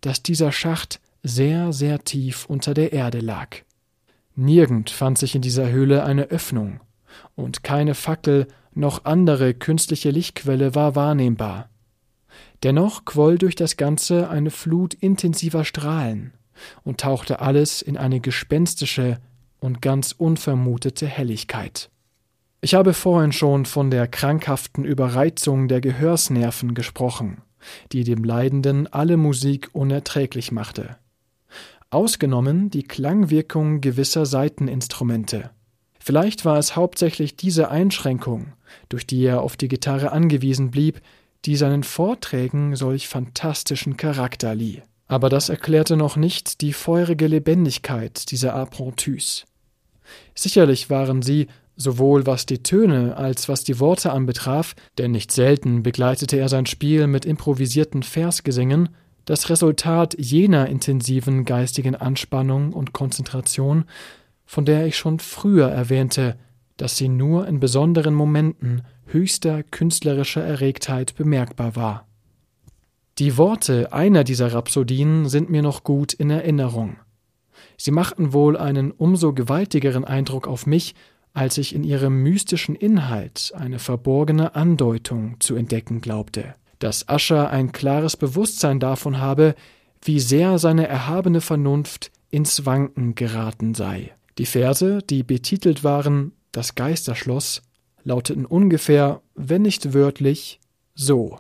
[0.01, 3.57] dass dieser Schacht sehr, sehr tief unter der Erde lag.
[4.37, 6.81] Nirgend fand sich in dieser Höhle eine Öffnung,
[7.35, 11.70] und keine Fackel noch andere künstliche Lichtquelle war wahrnehmbar.
[12.63, 16.33] Dennoch quoll durch das Ganze eine Flut intensiver Strahlen
[16.85, 19.19] und tauchte alles in eine gespenstische
[19.61, 21.91] und ganz unvermutete Helligkeit.
[22.61, 27.39] Ich habe vorhin schon von der krankhaften Überreizung der Gehörsnerven gesprochen,
[27.93, 30.97] die dem Leidenden alle Musik unerträglich machte.
[31.89, 35.51] Ausgenommen die Klangwirkung gewisser Saiteninstrumente.
[35.99, 38.53] Vielleicht war es hauptsächlich diese Einschränkung,
[38.91, 41.01] durch die er auf die Gitarre angewiesen blieb,
[41.45, 44.83] die seinen Vorträgen solch fantastischen Charakter lieh.
[45.07, 49.45] Aber das erklärte noch nicht die feurige Lebendigkeit dieser Apprentüs.
[50.35, 55.83] Sicherlich waren sie, sowohl was die Töne als was die Worte anbetraf, denn nicht selten
[55.83, 58.91] begleitete er sein Spiel mit improvisierten Versgesängen,
[59.25, 63.85] das Resultat jener intensiven geistigen Anspannung und Konzentration,
[64.45, 66.37] von der ich schon früher erwähnte,
[66.81, 72.07] dass sie nur in besonderen Momenten höchster künstlerischer Erregtheit bemerkbar war.
[73.19, 76.97] Die Worte einer dieser Rhapsodien sind mir noch gut in Erinnerung.
[77.77, 80.95] Sie machten wohl einen umso gewaltigeren Eindruck auf mich,
[81.35, 87.73] als ich in ihrem mystischen Inhalt eine verborgene Andeutung zu entdecken glaubte, dass Ascher ein
[87.73, 89.55] klares Bewusstsein davon habe,
[90.01, 94.13] wie sehr seine erhabene Vernunft ins Wanken geraten sei.
[94.39, 97.63] Die Verse, die betitelt waren Das Geisterschloss,
[98.03, 100.61] lauteten ungefähr, wenn nicht wörtlich,
[100.95, 101.39] so.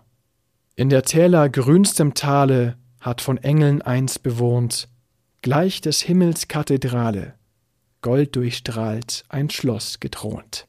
[0.76, 4.88] In der Täler grünstem Tale hat von Engeln eins bewohnt,
[5.42, 7.34] gleich des Himmels Kathedrale,
[8.02, 10.66] golddurchstrahlt ein Schloss gethront.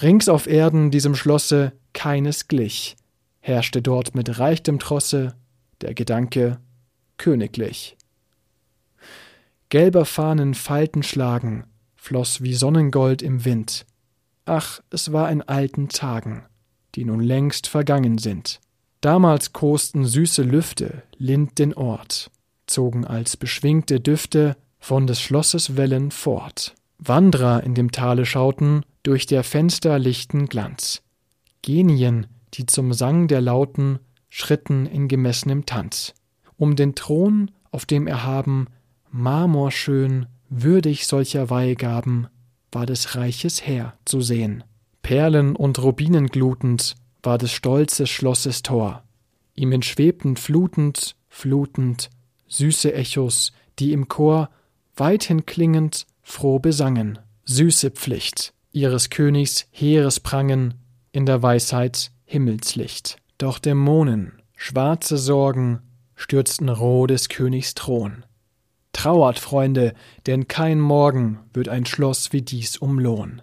[0.00, 2.96] Rings auf Erden diesem Schlosse keines glich,
[3.40, 5.34] herrschte dort mit reichtem Trosse
[5.80, 6.58] der Gedanke
[7.16, 7.96] königlich.
[9.68, 11.64] Gelber Fahnen Falten schlagen,
[12.00, 13.84] floss wie Sonnengold im Wind,
[14.46, 16.42] Ach, es war in alten Tagen,
[16.96, 18.58] die nun längst vergangen sind.
[19.00, 22.32] Damals kosten süße Lüfte lind den Ort,
[22.66, 26.74] zogen als beschwingte Düfte von des Schlosses Wellen fort.
[26.98, 31.02] Wandrer in dem Tale schauten durch der Fenster lichten Glanz.
[31.62, 36.14] Genien, die zum Sang der Lauten schritten in gemessenem Tanz.
[36.56, 38.66] Um den Thron, auf dem erhaben,
[39.10, 42.26] marmorschön, würdig solcher Weihgaben,
[42.72, 44.62] war des Reiches Heer zu sehen.
[45.02, 49.02] Perlen und Rubinen glutend war des stolzes Schlosses Tor.
[49.54, 52.10] Ihm entschwebten flutend, flutend,
[52.48, 54.50] süße Echos, die im Chor
[54.94, 57.18] weithin klingend froh besangen.
[57.44, 60.74] Süße Pflicht ihres Königs Heeres prangen
[61.12, 63.16] in der Weisheit Himmelslicht.
[63.38, 65.80] Doch Dämonen, schwarze Sorgen
[66.14, 68.24] stürzten roh des Königs Thron.
[68.92, 69.94] Trauert, Freunde,
[70.26, 73.42] denn kein Morgen wird ein Schloss wie dies umlohn.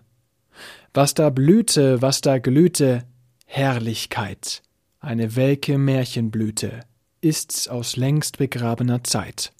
[0.94, 3.04] Was da blühte, was da glühte,
[3.46, 4.62] Herrlichkeit,
[5.00, 6.82] eine welke Märchenblüte,
[7.22, 9.54] ist's aus längst begrabener Zeit.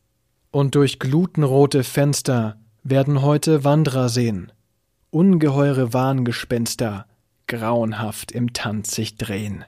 [0.52, 4.52] Und durch glutenrote Fenster werden heute Wanderer sehen,
[5.10, 7.06] ungeheure Wahngespenster,
[7.48, 9.64] grauenhaft im Tanz sich drehen.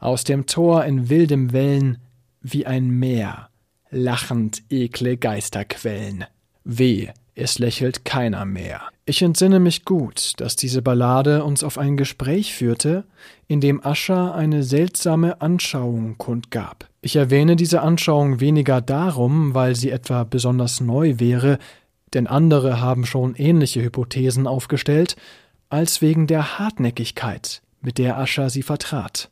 [0.00, 1.98] Aus dem Tor in wildem Wellen
[2.40, 3.47] wie ein Meer
[3.90, 6.24] lachend ekle Geisterquellen.
[6.64, 8.82] Weh, es lächelt keiner mehr.
[9.06, 13.04] Ich entsinne mich gut, dass diese Ballade uns auf ein Gespräch führte,
[13.46, 16.88] in dem Ascher eine seltsame Anschauung kundgab.
[17.00, 21.58] Ich erwähne diese Anschauung weniger darum, weil sie etwa besonders neu wäre,
[22.12, 25.16] denn andere haben schon ähnliche Hypothesen aufgestellt,
[25.70, 29.30] als wegen der Hartnäckigkeit, mit der Ascher sie vertrat.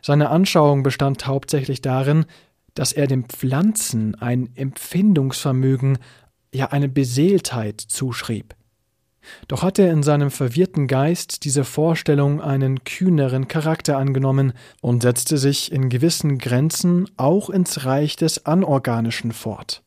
[0.00, 2.24] Seine Anschauung bestand hauptsächlich darin,
[2.78, 5.98] dass er den Pflanzen ein Empfindungsvermögen,
[6.54, 8.54] ja eine Beseeltheit zuschrieb.
[9.48, 15.38] Doch hat er in seinem verwirrten Geist diese Vorstellung einen kühneren Charakter angenommen und setzte
[15.38, 19.82] sich in gewissen Grenzen auch ins Reich des Anorganischen fort.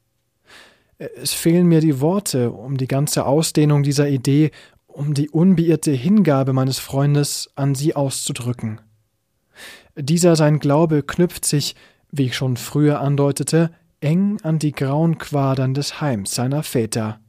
[0.98, 4.52] Es fehlen mir die Worte, um die ganze Ausdehnung dieser Idee,
[4.86, 8.82] um die unbeirrte Hingabe meines Freundes an sie auszudrücken.
[9.96, 11.76] Dieser sein Glaube knüpft sich
[12.12, 13.72] wie ich schon früher andeutete,
[14.02, 17.20] eng an die grauen Quadern des Heims seiner Väter.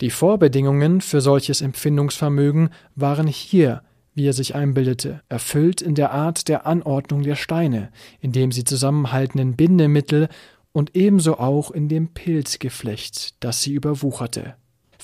[0.00, 3.82] Die Vorbedingungen für solches Empfindungsvermögen waren hier,
[4.14, 8.64] wie er sich einbildete, erfüllt in der Art der Anordnung der Steine, in dem sie
[8.64, 10.28] zusammenhaltenden Bindemittel
[10.72, 14.54] und ebenso auch in dem Pilzgeflecht, das sie überwucherte.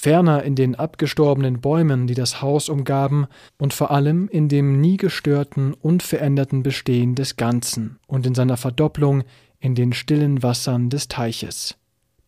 [0.04, 4.98] Ferner in den abgestorbenen Bäumen, die das Haus umgaben, und vor allem in dem nie
[4.98, 9.24] gestörten, unveränderten Bestehen des Ganzen und in seiner Verdopplung
[9.60, 11.76] in den stillen Wassern des Teiches.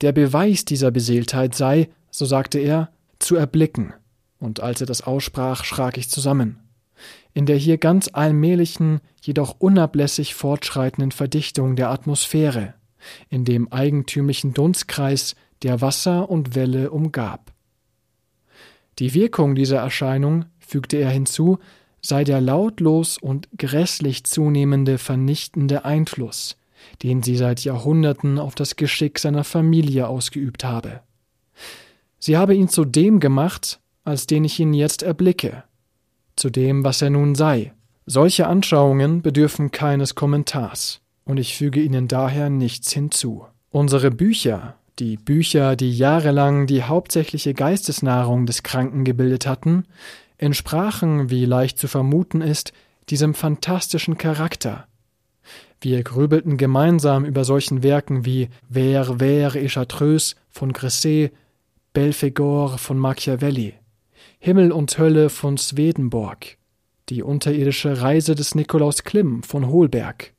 [0.00, 3.92] Der Beweis dieser Beseeltheit sei, so sagte er, zu erblicken,
[4.38, 6.60] und als er das aussprach, schrak ich zusammen.
[7.34, 12.72] In der hier ganz allmählichen, jedoch unablässig fortschreitenden Verdichtung der Atmosphäre,
[13.28, 17.52] in dem eigentümlichen Dunstkreis, der Wasser und Welle umgab.
[18.98, 21.58] Die Wirkung dieser Erscheinung, fügte er hinzu,
[22.00, 26.56] sei der lautlos und grässlich zunehmende vernichtende Einfluss,
[27.02, 31.00] den sie seit Jahrhunderten auf das Geschick seiner Familie ausgeübt habe.
[32.18, 35.64] Sie habe ihn zu dem gemacht, als den ich ihn jetzt erblicke,
[36.36, 37.72] zu dem, was er nun sei.
[38.06, 43.46] Solche Anschauungen bedürfen keines Kommentars, und ich füge ihnen daher nichts hinzu.
[43.70, 49.84] Unsere Bücher, die Bücher, die jahrelang die hauptsächliche Geistesnahrung des Kranken gebildet hatten,
[50.38, 52.72] entsprachen, wie leicht zu vermuten ist,
[53.10, 54.86] diesem fantastischen Charakter.
[55.80, 61.32] Wir grübelten gemeinsam über solchen Werken wie Ver et Chartreuse von Gresset,
[61.92, 63.74] Belphegor von Machiavelli,
[64.38, 66.56] Himmel und Hölle von Swedenborg,
[67.08, 70.32] die unterirdische Reise des Nikolaus Klimm von Holberg,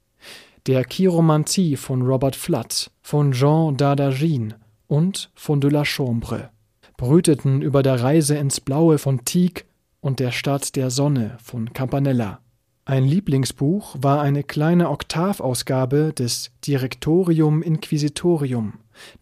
[0.65, 4.55] der Chiromantie von Robert Flood, von Jean Dardagine
[4.87, 6.49] und von de la Chambre,
[6.97, 9.65] brüteten über der Reise ins Blaue von Tieck
[10.01, 12.41] und der Stadt der Sonne von Campanella.
[12.83, 18.73] Ein Lieblingsbuch war eine kleine Oktavausgabe des Directorium Inquisitorium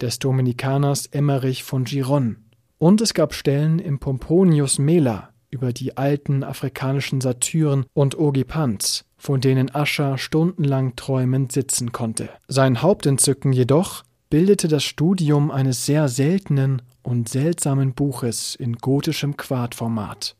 [0.01, 2.37] des Dominikaners Emmerich von Giron.
[2.79, 9.41] Und es gab Stellen im Pomponius Mela über die alten afrikanischen Satyren und Ogipants, von
[9.41, 12.29] denen Ascher stundenlang träumend sitzen konnte.
[12.47, 20.35] Sein Hauptentzücken jedoch bildete das Studium eines sehr seltenen und seltsamen Buches in gotischem Quartformat.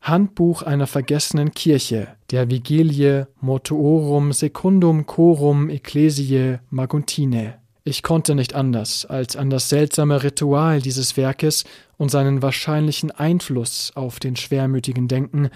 [0.00, 7.58] Handbuch einer vergessenen Kirche, der Vigilie Mortuorum Secundum Chorum Ecclesiae Maguntine.
[7.84, 11.64] Ich konnte nicht anders, als an das seltsame Ritual dieses Werkes
[11.98, 15.50] und seinen wahrscheinlichen Einfluss auf den Schwermütigen denken,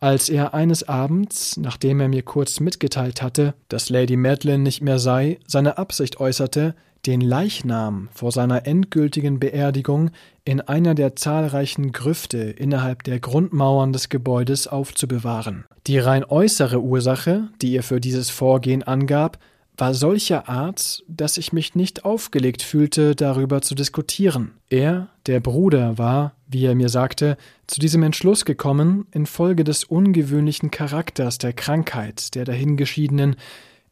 [0.00, 4.98] als er eines Abends, nachdem er mir kurz mitgeteilt hatte, dass Lady Madeline nicht mehr
[4.98, 6.74] sei, seine Absicht äußerte,
[7.06, 10.10] den Leichnam vor seiner endgültigen Beerdigung
[10.44, 15.64] in einer der zahlreichen Grüfte innerhalb der Grundmauern des Gebäudes aufzubewahren.
[15.86, 19.38] Die rein äußere Ursache, die er für dieses Vorgehen angab,
[19.76, 24.52] war solcher Art, dass ich mich nicht aufgelegt fühlte, darüber zu diskutieren.
[24.68, 27.36] Er, der Bruder, war, wie er mir sagte,
[27.66, 33.36] zu diesem Entschluss gekommen, infolge des ungewöhnlichen Charakters der Krankheit der dahingeschiedenen,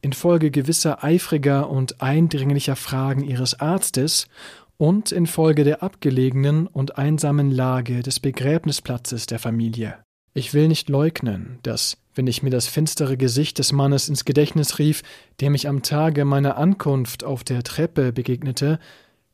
[0.01, 4.29] infolge gewisser eifriger und eindringlicher Fragen ihres Arztes
[4.77, 9.97] und infolge der abgelegenen und einsamen Lage des Begräbnisplatzes der Familie.
[10.35, 14.79] Ich will nicht leugnen, dass, wenn ich mir das finstere Gesicht des Mannes ins Gedächtnis
[14.79, 15.03] rief,
[15.41, 18.79] dem ich am Tage meiner Ankunft auf der Treppe begegnete,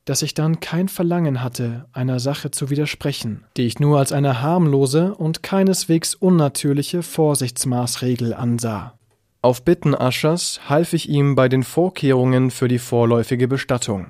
[0.05, 4.43] dass ich dann kein Verlangen hatte, einer Sache zu widersprechen, die ich nur als eine
[4.43, 8.99] harmlose und keineswegs unnatürliche Vorsichtsmaßregel ansah.
[9.41, 14.07] Auf Bitten Aschers half ich ihm bei den Vorkehrungen für die vorläufige Bestattung.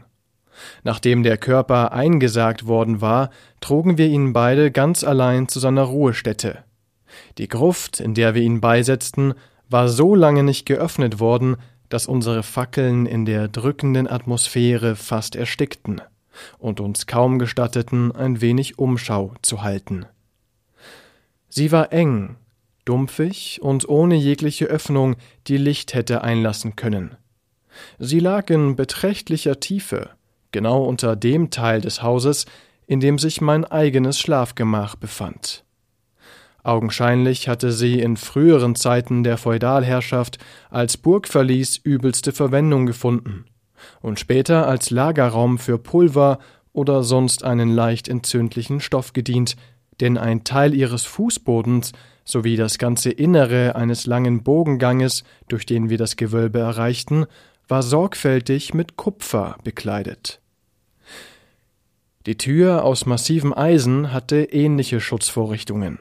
[0.85, 3.31] Nachdem der Körper eingesagt worden war,
[3.61, 6.65] trugen wir ihn beide ganz allein zu seiner Ruhestätte.
[7.39, 9.35] Die Gruft, in der wir ihn beisetzten,
[9.69, 11.57] war so lange nicht geöffnet worden,
[11.89, 16.01] dass unsere Fackeln in der drückenden Atmosphäre fast erstickten
[16.59, 20.07] und uns kaum gestatteten, ein wenig Umschau zu halten.
[21.49, 22.37] Sie war eng,
[22.85, 25.17] dumpfig und ohne jegliche Öffnung,
[25.47, 27.17] die Licht hätte einlassen können.
[27.99, 30.11] Sie lag in beträchtlicher Tiefe,
[30.53, 32.47] genau unter dem Teil des Hauses,
[32.87, 35.64] in dem sich mein eigenes Schlafgemach befand.
[36.65, 40.39] Augenscheinlich hatte sie in früheren Zeiten der Feudalherrschaft
[40.71, 43.45] als Burgverlies übelste Verwendung gefunden
[44.01, 46.39] und später als Lagerraum für Pulver
[46.73, 49.57] oder sonst einen leicht entzündlichen Stoff gedient,
[50.01, 51.93] denn ein Teil ihres Fußbodens
[52.25, 57.27] sowie das ganze Innere eines langen Bogenganges, durch den wir das Gewölbe erreichten,
[57.69, 60.41] war sorgfältig mit Kupfer bekleidet.
[62.25, 65.99] Die Tür aus massivem Eisen hatte ähnliche Schutzvorrichtungen.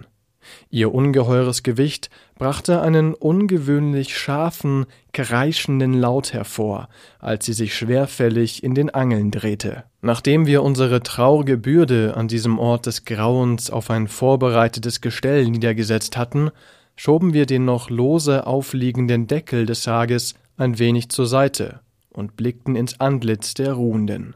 [0.69, 6.89] Ihr ungeheures Gewicht brachte einen ungewöhnlich scharfen, kreischenden Laut hervor,
[7.19, 9.83] als sie sich schwerfällig in den Angeln drehte.
[10.01, 16.17] Nachdem wir unsere traurige Bürde an diesem Ort des Grauens auf ein vorbereitetes Gestell niedergesetzt
[16.17, 16.51] hatten,
[16.95, 21.79] schoben wir den noch lose aufliegenden Deckel des Sarges ein wenig zur Seite
[22.09, 24.35] und blickten ins Antlitz der Ruhenden.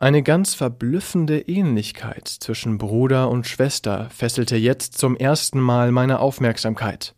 [0.00, 7.16] Eine ganz verblüffende Ähnlichkeit zwischen Bruder und Schwester fesselte jetzt zum ersten Mal meine Aufmerksamkeit.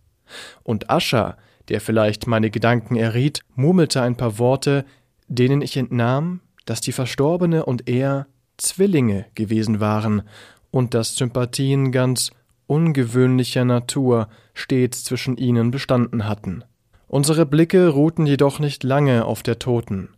[0.63, 1.37] Und Ascher,
[1.69, 4.87] der vielleicht meine Gedanken erriet, murmelte ein paar Worte,
[5.29, 8.27] denen ich entnahm, dass die Verstorbene und er
[8.57, 10.23] Zwillinge gewesen waren
[10.71, 12.31] und dass Sympathien ganz
[12.67, 16.65] ungewöhnlicher Natur stets zwischen ihnen bestanden hatten.
[17.09, 20.09] Unsere Blicke ruhten jedoch nicht lange auf der Toten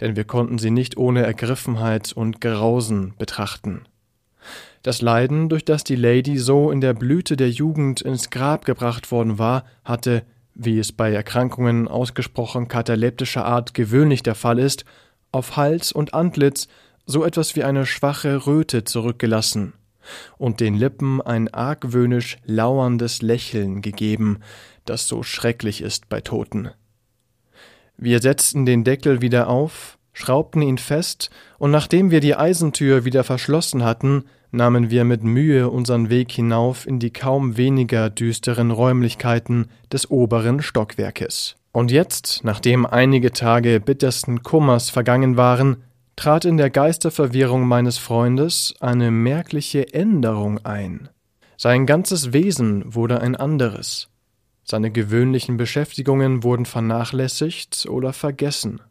[0.00, 3.82] denn wir konnten sie nicht ohne Ergriffenheit und Grausen betrachten.
[4.82, 9.10] Das Leiden, durch das die Lady so in der Blüte der Jugend ins Grab gebracht
[9.10, 10.22] worden war, hatte,
[10.54, 14.84] wie es bei Erkrankungen ausgesprochen kataleptischer Art gewöhnlich der Fall ist,
[15.32, 16.68] auf Hals und Antlitz
[17.06, 19.72] so etwas wie eine schwache Röte zurückgelassen
[20.36, 24.40] und den Lippen ein argwöhnisch lauerndes Lächeln gegeben,
[24.84, 26.70] das so schrecklich ist bei Toten.
[28.00, 33.24] Wir setzten den Deckel wieder auf, schraubten ihn fest, und nachdem wir die Eisentür wieder
[33.24, 39.66] verschlossen hatten, nahmen wir mit Mühe unseren Weg hinauf in die kaum weniger düsteren Räumlichkeiten
[39.92, 41.56] des oberen Stockwerkes.
[41.72, 45.82] Und jetzt, nachdem einige Tage bittersten Kummers vergangen waren,
[46.16, 51.08] trat in der Geisterverwirrung meines Freundes eine merkliche Änderung ein.
[51.56, 54.08] Sein ganzes Wesen wurde ein anderes.
[54.70, 58.82] Seine gewöhnlichen Beschäftigungen wurden vernachlässigt oder vergessen.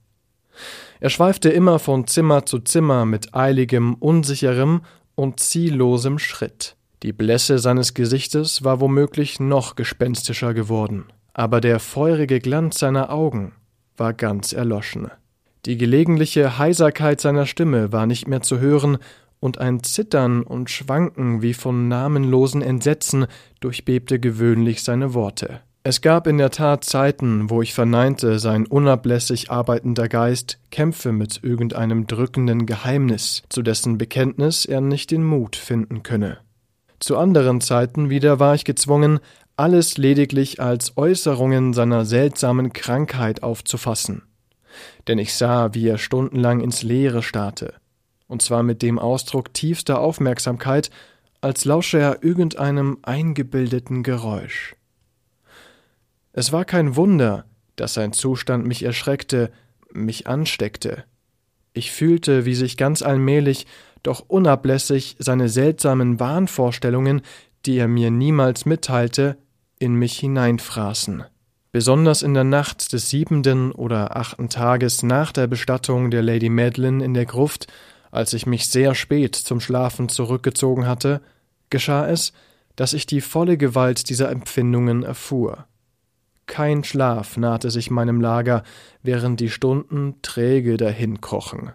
[1.00, 4.82] Er schweifte immer von Zimmer zu Zimmer mit eiligem, unsicherem
[5.14, 6.76] und ziellosem Schritt.
[7.04, 13.52] Die Blässe seines Gesichtes war womöglich noch gespenstischer geworden, aber der feurige Glanz seiner Augen
[13.98, 15.12] war ganz erloschen.
[15.68, 18.98] Die gelegentliche Heiserkeit seiner Stimme war nicht mehr zu hören,
[19.40, 23.28] und ein Zittern und Schwanken wie von namenlosen Entsetzen
[23.60, 25.62] durchbebte gewöhnlich seine Worte.
[25.84, 31.42] Es gab in der Tat Zeiten, wo ich verneinte, sein unablässig arbeitender Geist kämpfe mit
[31.44, 36.40] irgendeinem drückenden Geheimnis, zu dessen Bekenntnis er nicht den Mut finden könne.
[37.00, 39.20] Zu anderen Zeiten wieder war ich gezwungen,
[39.56, 44.24] alles lediglich als Äußerungen seiner seltsamen Krankheit aufzufassen.
[45.08, 47.76] Denn ich sah, wie er stundenlang ins Leere starrte,
[48.28, 50.90] und zwar mit dem Ausdruck tiefster Aufmerksamkeit,
[51.42, 54.76] als lausche er irgendeinem eingebildeten Geräusch.
[56.34, 59.52] Es war kein Wunder, dass sein Zustand mich erschreckte,
[59.92, 61.04] mich ansteckte.
[61.74, 63.66] Ich fühlte, wie sich ganz allmählich,
[64.04, 67.22] doch unablässig seine seltsamen Wahnvorstellungen,
[67.66, 69.38] die er mir niemals mitteilte,
[69.80, 71.24] in mich hineinfraßen.
[71.72, 77.04] Besonders in der Nacht des siebenten oder achten Tages nach der Bestattung der Lady Madeline
[77.04, 77.68] in der Gruft,
[78.12, 81.22] als ich mich sehr spät zum Schlafen zurückgezogen hatte,
[81.70, 82.34] geschah es,
[82.76, 85.68] dass ich die volle Gewalt dieser Empfindungen erfuhr.
[86.46, 88.64] Kein Schlaf nahte sich meinem Lager,
[89.04, 91.72] während die Stunden träge dahinkrochen.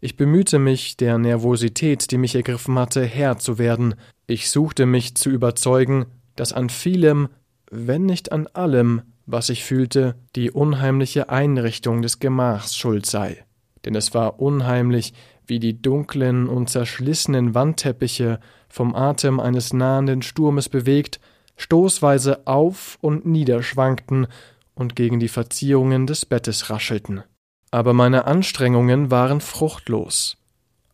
[0.00, 3.94] Ich bemühte mich, der Nervosität, die mich ergriffen hatte, Herr zu werden.
[4.26, 7.28] Ich suchte mich zu überzeugen, dass an vielem,
[7.70, 13.44] wenn nicht an allem, was ich fühlte, die unheimliche Einrichtung des Gemachs schuld sei.
[13.84, 15.14] Denn es war unheimlich,
[15.46, 21.20] wie die dunklen und zerschlissenen Wandteppiche, vom Atem eines nahenden Sturmes bewegt,
[21.56, 24.28] stoßweise auf und niederschwankten
[24.74, 27.22] und gegen die Verzierungen des Bettes raschelten.
[27.70, 30.36] Aber meine Anstrengungen waren fruchtlos.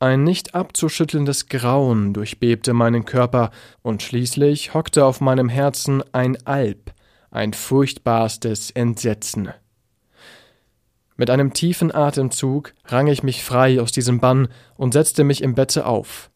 [0.00, 3.50] Ein nicht abzuschüttelndes Grauen durchbebte meinen Körper,
[3.82, 6.92] und schließlich hockte auf meinem Herzen ein Alp,
[7.30, 9.48] ein furchtbarstes Entsetzen.
[11.18, 14.46] Mit einem tiefen Atemzug rang ich mich frei aus diesem Bann
[14.76, 16.30] und setzte mich im Bette auf.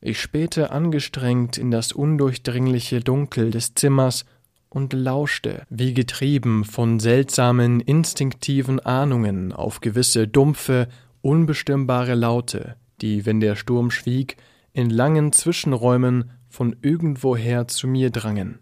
[0.00, 4.24] Ich spähte angestrengt in das undurchdringliche Dunkel des Zimmers
[4.68, 10.88] und lauschte, wie getrieben von seltsamen, instinktiven Ahnungen auf gewisse dumpfe,
[11.20, 14.36] unbestimmbare Laute, die, wenn der Sturm schwieg,
[14.72, 18.58] in langen Zwischenräumen von irgendwoher zu mir drangen.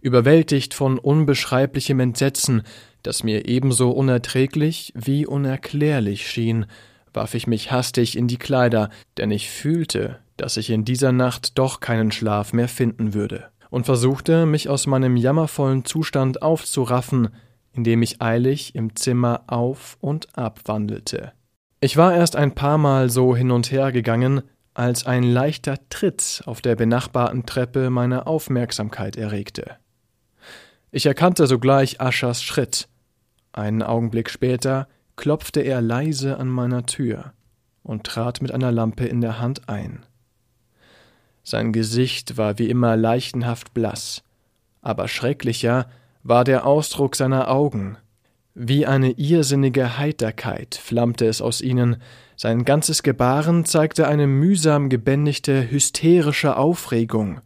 [0.00, 2.62] Überwältigt von unbeschreiblichem Entsetzen,
[3.02, 6.66] das mir ebenso unerträglich wie unerklärlich schien,
[7.12, 11.58] warf ich mich hastig in die Kleider, denn ich fühlte, dass ich in dieser Nacht
[11.58, 17.28] doch keinen Schlaf mehr finden würde, und versuchte, mich aus meinem jammervollen Zustand aufzuraffen,
[17.72, 21.32] indem ich eilig im Zimmer auf und ab wandelte.
[21.80, 24.42] Ich war erst ein paar Mal so hin und her gegangen,
[24.74, 29.76] als ein leichter Tritt auf der benachbarten Treppe meine Aufmerksamkeit erregte.
[30.90, 32.88] Ich erkannte sogleich Aschers Schritt.
[33.52, 37.32] Einen Augenblick später klopfte er leise an meiner Tür
[37.82, 40.04] und trat mit einer Lampe in der Hand ein.
[41.42, 44.22] Sein Gesicht war wie immer leichenhaft blass,
[44.82, 45.88] aber schrecklicher
[46.22, 47.96] war der Ausdruck seiner Augen.
[48.54, 51.96] Wie eine irrsinnige Heiterkeit flammte es aus ihnen,
[52.40, 57.42] sein ganzes Gebaren zeigte eine mühsam gebändigte, hysterische Aufregung.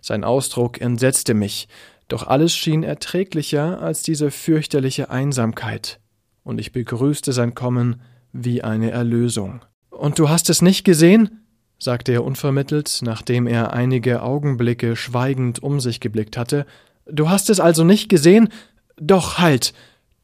[0.00, 1.68] Sein Ausdruck entsetzte mich,
[2.08, 6.00] doch alles schien erträglicher als diese fürchterliche Einsamkeit,
[6.42, 8.00] und ich begrüßte sein Kommen
[8.32, 9.64] wie eine Erlösung.
[9.88, 11.44] Und du hast es nicht gesehen?
[11.78, 16.66] sagte er unvermittelt, nachdem er einige Augenblicke schweigend um sich geblickt hatte.
[17.06, 18.48] Du hast es also nicht gesehen?
[18.96, 19.74] Doch halt.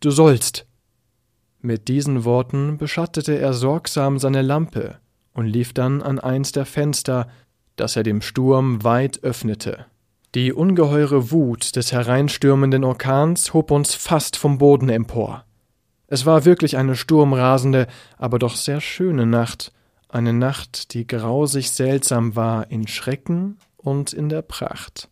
[0.01, 0.67] Du sollst.
[1.67, 4.99] Mit diesen Worten beschattete er sorgsam seine Lampe
[5.33, 7.27] und lief dann an eins der Fenster,
[7.77, 9.87] das er dem Sturm weit öffnete.
[10.35, 15.47] Die ungeheure Wut des hereinstürmenden Orkans hob uns fast vom Boden empor.
[16.07, 17.87] Es war wirklich eine sturmrasende,
[18.19, 19.73] aber doch sehr schöne Nacht,
[20.11, 25.09] eine Nacht, die grausig seltsam war in Schrecken und in der Pracht.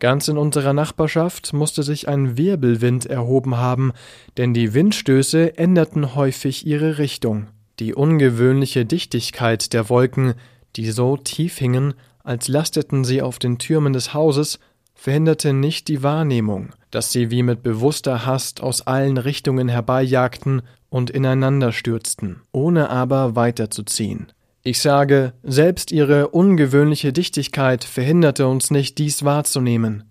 [0.00, 3.92] Ganz in unserer Nachbarschaft musste sich ein Wirbelwind erhoben haben,
[4.38, 7.48] denn die Windstöße änderten häufig ihre Richtung.
[7.78, 10.34] Die ungewöhnliche Dichtigkeit der Wolken,
[10.76, 11.92] die so tief hingen,
[12.24, 14.58] als lasteten sie auf den Türmen des Hauses,
[14.94, 21.10] verhinderte nicht die Wahrnehmung, dass sie wie mit bewusster Hast aus allen Richtungen herbeijagten und
[21.10, 24.32] ineinander stürzten, ohne aber weiterzuziehen.
[24.62, 30.04] Ich sage, selbst ihre ungewöhnliche Dichtigkeit verhinderte uns nicht, dies wahrzunehmen.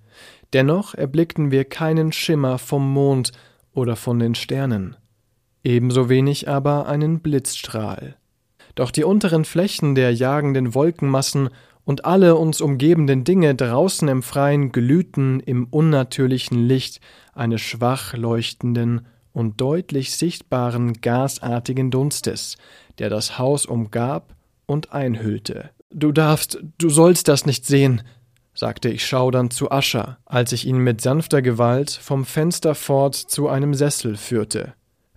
[0.53, 3.31] Dennoch erblickten wir keinen Schimmer vom Mond
[3.73, 4.95] oder von den Sternen,
[5.63, 8.15] ebenso wenig aber einen Blitzstrahl.
[8.73, 11.49] Doch die unteren Flächen der jagenden Wolkenmassen
[11.85, 17.01] und alle uns umgebenden Dinge draußen im Freien glühten im unnatürlichen Licht
[17.35, 22.57] eines schwach leuchtenden und deutlich sichtbaren gasartigen Dunstes,
[22.97, 24.35] der das Haus umgab
[24.69, 25.71] und einhüllte.
[25.91, 28.03] Du darfst, du sollst das nicht sehen,
[28.53, 33.47] sagte ich schaudernd zu Ascher, als ich ihn mit sanfter Gewalt vom Fenster fort zu
[33.47, 34.73] einem Sessel führte.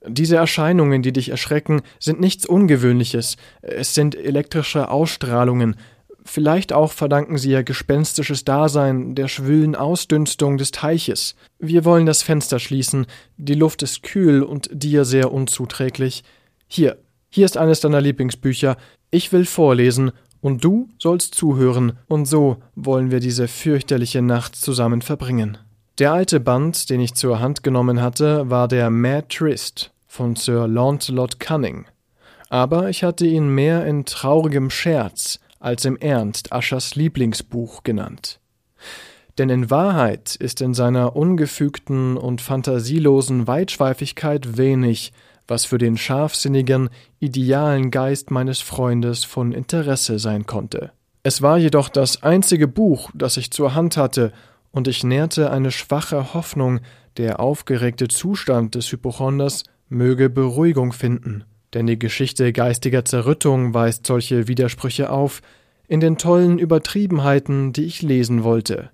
[0.07, 5.77] Diese Erscheinungen, die dich erschrecken, sind nichts Ungewöhnliches, es sind elektrische Ausstrahlungen,
[6.25, 11.35] Vielleicht auch verdanken sie ihr gespenstisches Dasein der schwülen Ausdünstung des Teiches.
[11.59, 16.23] Wir wollen das Fenster schließen, die Luft ist kühl und dir sehr unzuträglich.
[16.69, 16.99] Hier,
[17.29, 18.77] hier ist eines deiner Lieblingsbücher,
[19.13, 20.11] ich will vorlesen,
[20.41, 25.59] und du sollst zuhören, und so wollen wir diese fürchterliche Nacht zusammen verbringen.
[25.99, 30.67] Der alte Band, den ich zur Hand genommen hatte, war der Mad Trist von Sir
[30.67, 31.85] Launcelot Cunning.
[32.49, 38.41] Aber ich hatte ihn mehr in traurigem Scherz als im Ernst Aschers Lieblingsbuch genannt.
[39.39, 45.13] Denn in Wahrheit ist in seiner ungefügten und fantasielosen Weitschweifigkeit wenig,
[45.53, 46.89] was für den scharfsinnigen,
[47.21, 50.93] idealen Geist meines Freundes von Interesse sein konnte.
[51.25, 54.33] Es war jedoch das einzige Buch, das ich zur Hand hatte,
[54.71, 56.81] und ich nährte eine schwache Hoffnung,
[57.19, 61.45] der aufgeregte Zustand des Hypochonders möge Beruhigung finden.
[61.75, 65.43] Denn die Geschichte geistiger Zerrüttung weist solche Widersprüche auf,
[65.87, 68.89] in den tollen Übertriebenheiten, die ich lesen wollte.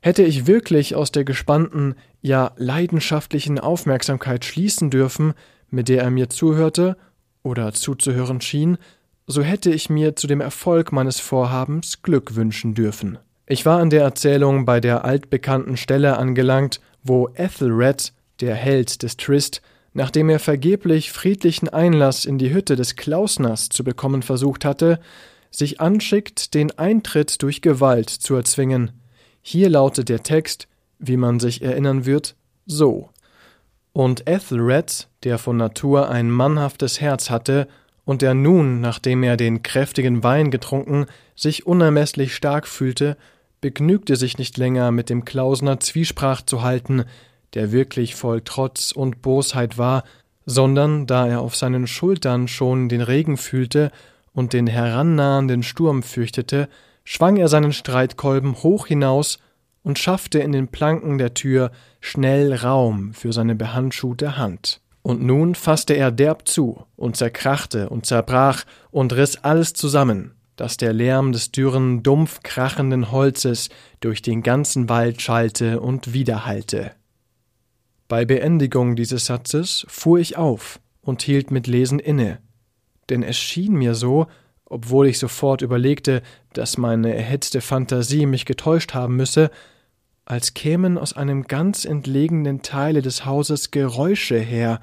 [0.00, 5.34] Hätte ich wirklich aus der gespannten, ja leidenschaftlichen Aufmerksamkeit schließen dürfen,
[5.68, 6.96] mit der er mir zuhörte
[7.42, 8.78] oder zuzuhören schien,
[9.26, 13.18] so hätte ich mir zu dem Erfolg meines Vorhabens Glück wünschen dürfen.
[13.46, 19.16] Ich war an der Erzählung bei der altbekannten Stelle angelangt, wo Ethelred, der Held des
[19.16, 19.62] Trist,
[19.92, 25.00] nachdem er vergeblich friedlichen Einlass in die Hütte des Klausners zu bekommen versucht hatte,
[25.50, 28.92] sich anschickt, den Eintritt durch Gewalt zu erzwingen.
[29.42, 30.66] Hier lautet der Text,
[31.02, 33.10] wie man sich erinnern wird, so.
[33.92, 37.68] Und Ethelred, der von Natur ein mannhaftes Herz hatte,
[38.04, 43.16] und der nun, nachdem er den kräftigen Wein getrunken, sich unermeßlich stark fühlte,
[43.60, 47.04] begnügte sich nicht länger mit dem Klausner Zwiesprach zu halten,
[47.54, 50.04] der wirklich voll Trotz und Bosheit war,
[50.46, 53.92] sondern, da er auf seinen Schultern schon den Regen fühlte
[54.32, 56.68] und den herannahenden Sturm fürchtete,
[57.04, 59.38] schwang er seinen Streitkolben hoch hinaus
[59.82, 61.70] und schaffte in den Planken der Tür
[62.00, 64.80] schnell Raum für seine behandschuhte Hand.
[65.02, 70.76] Und nun fasste er derb zu und zerkrachte und zerbrach und riss alles zusammen, dass
[70.76, 73.68] der Lärm des dürren, dumpf krachenden Holzes
[74.00, 76.92] durch den ganzen Wald schallte und widerhallte.
[78.06, 82.38] Bei Beendigung dieses Satzes fuhr ich auf und hielt mit Lesen inne,
[83.10, 84.28] denn es schien mir so,
[84.66, 86.22] obwohl ich sofort überlegte,
[86.52, 89.50] dass meine erhitzte Fantasie mich getäuscht haben müsse,
[90.24, 94.80] als kämen aus einem ganz entlegenen Teile des Hauses Geräusche her,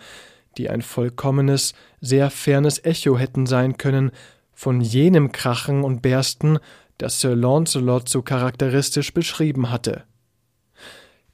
[0.58, 4.12] die ein vollkommenes, sehr fernes Echo hätten sein können
[4.54, 6.60] von jenem Krachen und Bersten,
[6.98, 10.04] das Sir Launcelot so charakteristisch beschrieben hatte.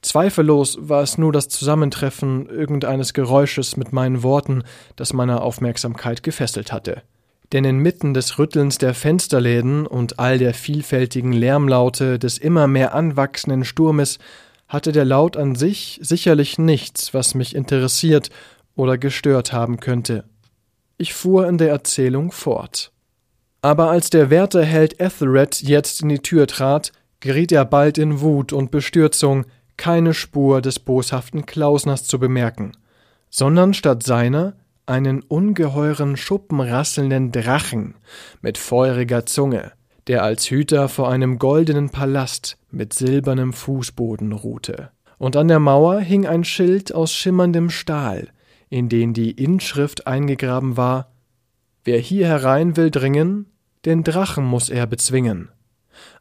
[0.02, 4.64] Zweifellos war es nur das Zusammentreffen irgendeines Geräusches mit meinen Worten,
[4.96, 7.02] das meine Aufmerksamkeit gefesselt hatte.
[7.54, 13.66] Denn inmitten des Rüttelns der Fensterläden und all der vielfältigen Lärmlaute des immer mehr anwachsenden
[13.66, 14.18] Sturmes
[14.68, 18.30] hatte der Laut an sich sicherlich nichts, was mich interessiert
[18.76, 20.26] oder gestört haben könnte.
[20.98, 22.92] Ich fuhr in der Erzählung fort.
[23.62, 28.54] Aber als der Wärterheld Ethelred jetzt in die Tür trat, geriet er bald in Wut
[28.54, 29.46] und Bestürzung,
[29.78, 32.74] keine Spur des boshaften Klausners zu bemerken,
[33.30, 34.54] sondern statt seiner
[34.86, 37.96] einen ungeheuren schuppenrasselnden Drachen
[38.42, 39.72] mit feuriger Zunge,
[40.08, 44.92] der als Hüter vor einem goldenen Palast mit silbernem Fußboden ruhte.
[45.18, 48.30] Und an der Mauer hing ein Schild aus schimmerndem Stahl,
[48.70, 51.12] in den die Inschrift eingegraben war
[51.86, 53.46] Wer hier herein will dringen,
[53.86, 55.50] den Drachen muss er bezwingen.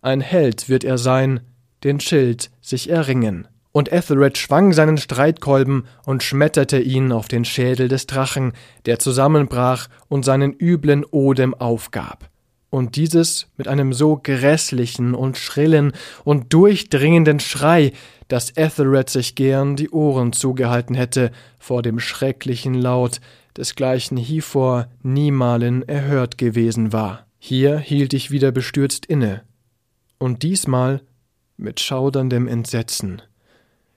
[0.03, 1.41] Ein Held wird er sein,
[1.85, 3.49] den Schild sich erringen.
[3.77, 8.53] Und Ethelred schwang seinen Streitkolben und schmetterte ihn auf den Schädel des Drachen,
[8.87, 12.31] der zusammenbrach und seinen üblen Odem aufgab.
[12.71, 15.91] Und dieses mit einem so grässlichen und schrillen
[16.23, 17.91] und durchdringenden Schrei,
[18.29, 23.21] dass Ethelred sich gern die Ohren zugehalten hätte vor dem schrecklichen Laut,
[23.57, 27.27] desgleichen hievor niemalen erhört gewesen war.
[27.41, 29.43] Hier hielt ich wieder bestürzt inne,
[30.19, 31.03] und diesmal
[31.57, 33.21] mit schauderndem Entsetzen,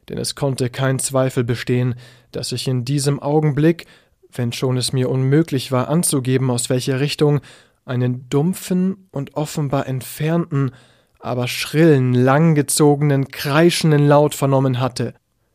[0.10, 1.96] denn es konnte kein Zweifel bestehen,
[2.32, 3.86] dass ich in diesem Augenblick,
[4.32, 7.42] wenn schon es mir unmöglich war anzugeben, aus welcher Richtung,
[7.86, 10.72] einen dumpfen und offenbar entfernten,
[11.20, 15.14] aber schrillen, langgezogenen, kreischenden Laut vernommen hatte,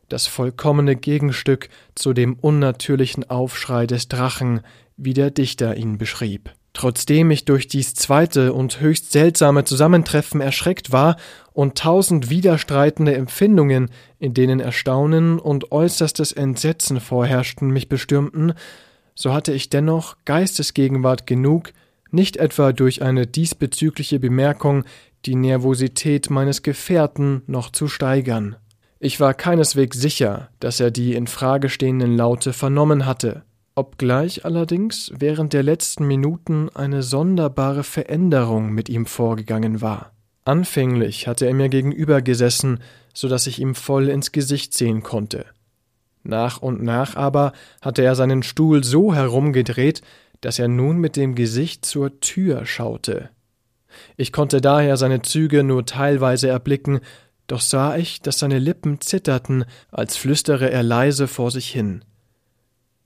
[0.09, 4.63] das vollkommene Gegenstück zu dem unnatürlichen Aufschrei des Drachen,
[4.97, 6.51] wie der Dichter ihn beschrieb.
[6.75, 11.17] Trotzdem ich durch dies zweite und höchst seltsame Zusammentreffen erschreckt war
[11.53, 18.55] und tausend widerstreitende Empfindungen, in denen Erstaunen und äußerstes Entsetzen vorherrschten, mich bestürmten,
[19.15, 21.73] so hatte ich dennoch Geistesgegenwart genug,
[22.11, 24.85] nicht etwa durch eine diesbezügliche Bemerkung
[25.27, 28.57] die Nervosität meines Gefährten noch zu steigern.
[28.99, 33.45] Ich war keineswegs sicher, dass er die in Frage stehenden Laute vernommen hatte,
[33.75, 40.13] obgleich allerdings während der letzten Minuten eine sonderbare Veränderung mit ihm vorgegangen war.
[40.45, 42.81] Anfänglich hatte er mir gegenüber gesessen,
[43.15, 45.47] so dass ich ihm voll ins Gesicht sehen konnte.
[46.25, 50.03] Nach und nach aber hatte er seinen Stuhl so herumgedreht,
[50.41, 53.31] dass er nun mit dem Gesicht zur Tür schaute.
[54.17, 57.01] Ich konnte daher seine Züge nur teilweise erblicken,
[57.47, 62.05] doch sah ich, dass seine Lippen zitterten, als flüstere er leise vor sich hin.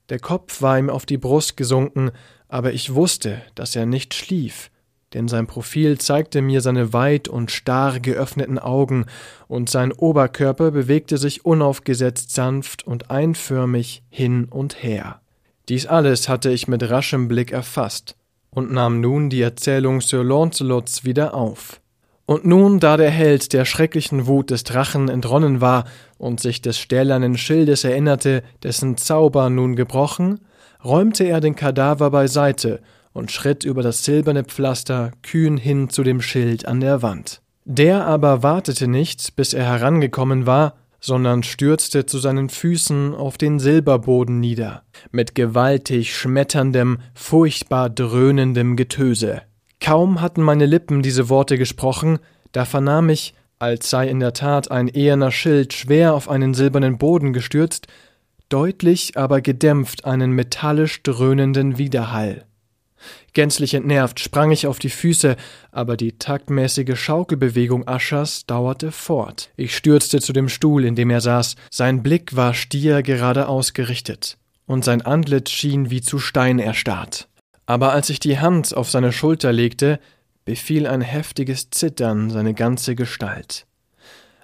[0.08, 2.10] Der Kopf war ihm auf die Brust gesunken,
[2.48, 4.70] aber ich wusste, dass er nicht schlief,
[5.14, 9.06] denn sein Profil zeigte mir seine weit und starr geöffneten Augen,
[9.48, 15.20] und sein Oberkörper bewegte sich unaufgesetzt sanft und einförmig hin und her.
[15.68, 18.16] Dies alles hatte ich mit raschem Blick erfasst
[18.50, 21.80] und nahm nun die Erzählung Sir Launcelots wieder auf.
[22.26, 25.84] Und nun, da der Held der schrecklichen Wut des Drachen entronnen war
[26.18, 30.40] und sich des stählernen Schildes erinnerte, dessen Zauber nun gebrochen,
[30.84, 32.80] räumte er den Kadaver beiseite
[33.12, 37.42] und schritt über das silberne Pflaster kühn hin zu dem Schild an der Wand.
[37.64, 43.60] Der aber wartete nicht, bis er herangekommen war, sondern stürzte zu seinen Füßen auf den
[43.60, 49.42] Silberboden nieder, mit gewaltig schmetterndem, furchtbar dröhnendem Getöse.
[49.80, 52.18] Kaum hatten meine Lippen diese Worte gesprochen,
[52.52, 56.98] da vernahm ich, als sei in der Tat ein eherner Schild schwer auf einen silbernen
[56.98, 57.86] Boden gestürzt,
[58.48, 62.46] deutlich, aber gedämpft einen metallisch dröhnenden Widerhall.
[63.32, 65.36] Gänzlich entnervt sprang ich auf die Füße,
[65.70, 69.50] aber die taktmäßige Schaukelbewegung Aschers dauerte fort.
[69.56, 71.56] Ich stürzte zu dem Stuhl, in dem er saß.
[71.70, 77.28] Sein Blick war stier gerade ausgerichtet, und sein Antlitz schien wie zu Stein erstarrt.
[77.66, 80.00] Aber als ich die Hand auf seine Schulter legte,
[80.44, 83.66] befiel ein heftiges Zittern seine ganze Gestalt.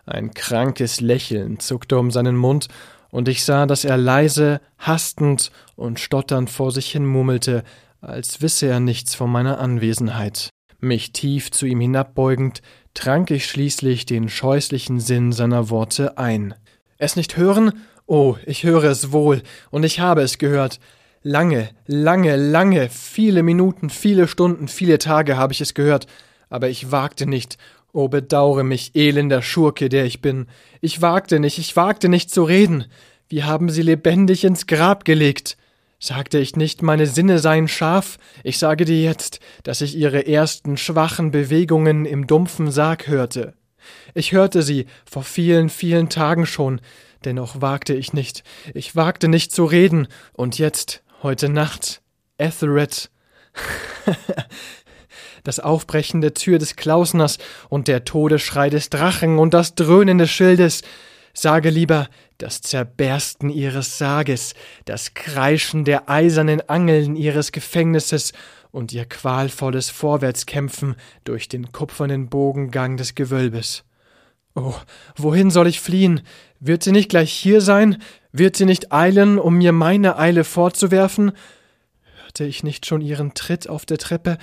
[0.05, 2.69] Ein krankes Lächeln zuckte um seinen Mund,
[3.11, 7.63] und ich sah, dass er leise, hastend und stotternd vor sich hin murmelte,
[8.01, 10.49] als wisse er nichts von meiner Anwesenheit.
[10.81, 12.63] Mich tief zu ihm hinabbeugend,
[12.95, 16.55] trank ich schließlich den scheußlichen Sinn seiner Worte ein.
[16.99, 17.73] Es nicht hören?
[18.07, 20.81] Oh, ich höre es wohl, und ich habe es gehört.
[21.25, 26.07] Lange, lange, lange, viele Minuten, viele Stunden, viele Tage habe ich es gehört,
[26.51, 27.59] aber ich wagte nicht,
[27.93, 30.47] O bedaure mich, elender Schurke, der ich bin.
[30.81, 32.87] Ich wagte nicht, ich wagte nicht zu reden.
[33.29, 35.59] Wie haben sie lebendig ins Grab gelegt.
[35.99, 38.19] Sagte ich nicht, meine Sinne seien scharf?
[38.43, 43.55] Ich sage dir jetzt, dass ich ihre ersten schwachen Bewegungen im dumpfen Sarg hörte.
[44.15, 46.81] Ich hörte sie vor vielen, vielen Tagen schon,
[47.25, 48.43] dennoch wagte ich nicht,
[48.75, 52.03] ich wagte nicht zu reden, und jetzt, heute Nacht,
[52.39, 53.11] Ethelred.
[55.45, 60.31] das Aufbrechen der Tür des Klausners und der Todesschrei des Drachen und das Dröhnen des
[60.31, 60.83] Schildes.
[61.35, 62.09] Sage lieber
[62.39, 64.55] das Zerbersten ihres Sarges,
[64.85, 68.33] das Kreischen der eisernen Angeln ihres Gefängnisses
[68.71, 73.85] und ihr qualvolles Vorwärtskämpfen durch den kupfernen Bogengang des Gewölbes.
[74.55, 74.75] Oh,
[75.17, 76.23] wohin soll ich fliehen?
[76.61, 78.03] Wird sie nicht gleich hier sein?
[78.33, 81.33] Wird sie nicht eilen, um mir meine Eile fortzuwerfen?
[82.23, 84.39] Hörte ich nicht schon ihren Tritt auf der Treppe?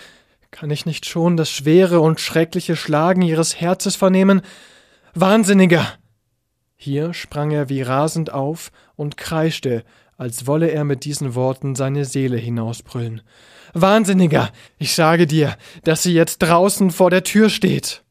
[0.52, 4.42] Kann ich nicht schon das schwere und schreckliche Schlagen ihres Herzes vernehmen?
[5.16, 5.86] Wahnsinniger!
[6.76, 9.84] Hier sprang er wie rasend auf und kreischte,
[10.18, 13.22] als wolle er mit diesen Worten seine Seele hinausbrüllen.
[13.74, 14.52] Wahnsinniger!
[14.78, 18.04] Ich sage dir, dass sie jetzt draußen vor der Tür steht!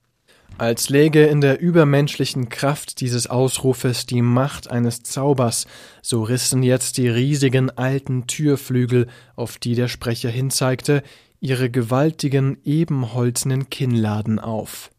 [0.58, 5.68] Als läge in der übermenschlichen Kraft dieses Ausrufes die Macht eines Zaubers,
[6.02, 9.06] so rissen jetzt die riesigen alten Türflügel,
[9.36, 11.04] auf die der Sprecher hinzeigte,
[11.38, 14.90] ihre gewaltigen ebenholzenen Kinnladen auf.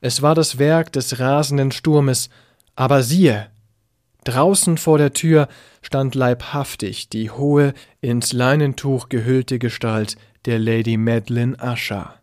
[0.00, 2.28] Es war das Werk des rasenden Sturmes,
[2.74, 3.50] aber siehe,
[4.24, 5.46] draußen vor der Tür
[5.80, 12.19] stand leibhaftig die hohe, ins Leinentuch gehüllte Gestalt der Lady Madeline Usher.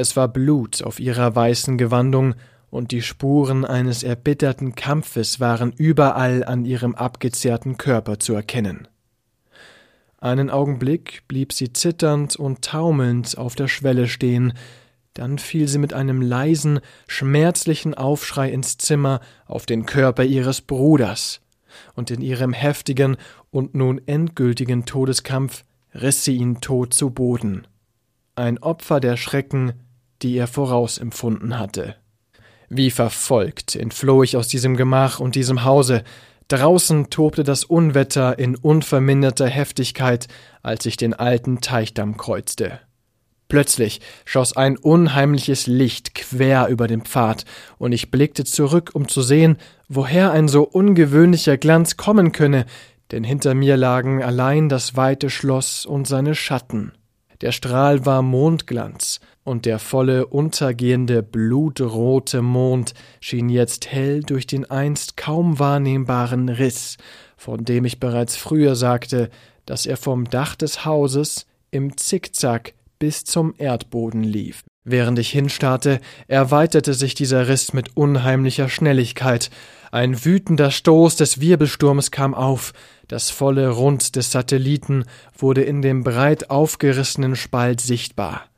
[0.00, 2.34] Es war Blut auf ihrer weißen Gewandung,
[2.70, 8.88] und die Spuren eines erbitterten Kampfes waren überall an ihrem abgezehrten Körper zu erkennen.
[10.16, 14.54] Einen Augenblick blieb sie zitternd und taumelnd auf der Schwelle stehen,
[15.12, 21.42] dann fiel sie mit einem leisen, schmerzlichen Aufschrei ins Zimmer auf den Körper ihres Bruders,
[21.94, 23.18] und in ihrem heftigen
[23.50, 27.66] und nun endgültigen Todeskampf riss sie ihn tot zu Boden,
[28.34, 29.74] ein Opfer der Schrecken,
[30.22, 31.96] die er vorausempfunden hatte.
[32.68, 36.04] Wie verfolgt entfloh ich aus diesem Gemach und diesem Hause,
[36.50, 40.26] Draußen tobte das Unwetter in unverminderter Heftigkeit,
[40.64, 42.80] als ich den alten Teichdamm kreuzte.
[43.46, 47.44] Plötzlich schoss ein unheimliches Licht quer über den Pfad,
[47.78, 49.58] und ich blickte zurück, um zu sehen,
[49.88, 52.66] woher ein so ungewöhnlicher Glanz kommen könne,
[53.12, 56.90] denn hinter mir lagen allein das weite Schloss und seine Schatten.
[57.42, 64.70] Der Strahl war Mondglanz, und der volle, untergehende, blutrote Mond schien jetzt hell durch den
[64.70, 66.96] einst kaum wahrnehmbaren Riss,
[67.36, 69.30] von dem ich bereits früher sagte,
[69.66, 74.62] dass er vom Dach des Hauses im Zickzack bis zum Erdboden lief.
[74.84, 79.50] Während ich hinstarrte, erweiterte sich dieser Riss mit unheimlicher Schnelligkeit.
[79.92, 82.72] Ein wütender Stoß des Wirbelsturmes kam auf,
[83.08, 85.04] das volle Rund des Satelliten
[85.36, 88.49] wurde in dem breit aufgerissenen Spalt sichtbar.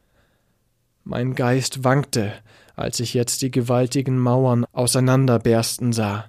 [1.04, 2.32] Mein Geist wankte,
[2.76, 6.26] als ich jetzt die gewaltigen Mauern auseinanderbersten sah.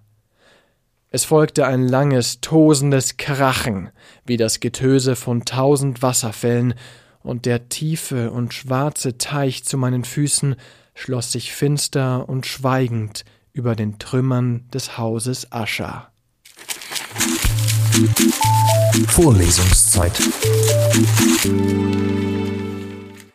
[1.11, 3.91] Es folgte ein langes, tosendes Krachen,
[4.25, 6.73] wie das Getöse von tausend Wasserfällen,
[7.21, 10.55] und der tiefe und schwarze Teich zu meinen Füßen
[10.95, 16.11] schloss sich finster und schweigend über den Trümmern des Hauses Ascha.
[19.07, 20.19] Vorlesungszeit.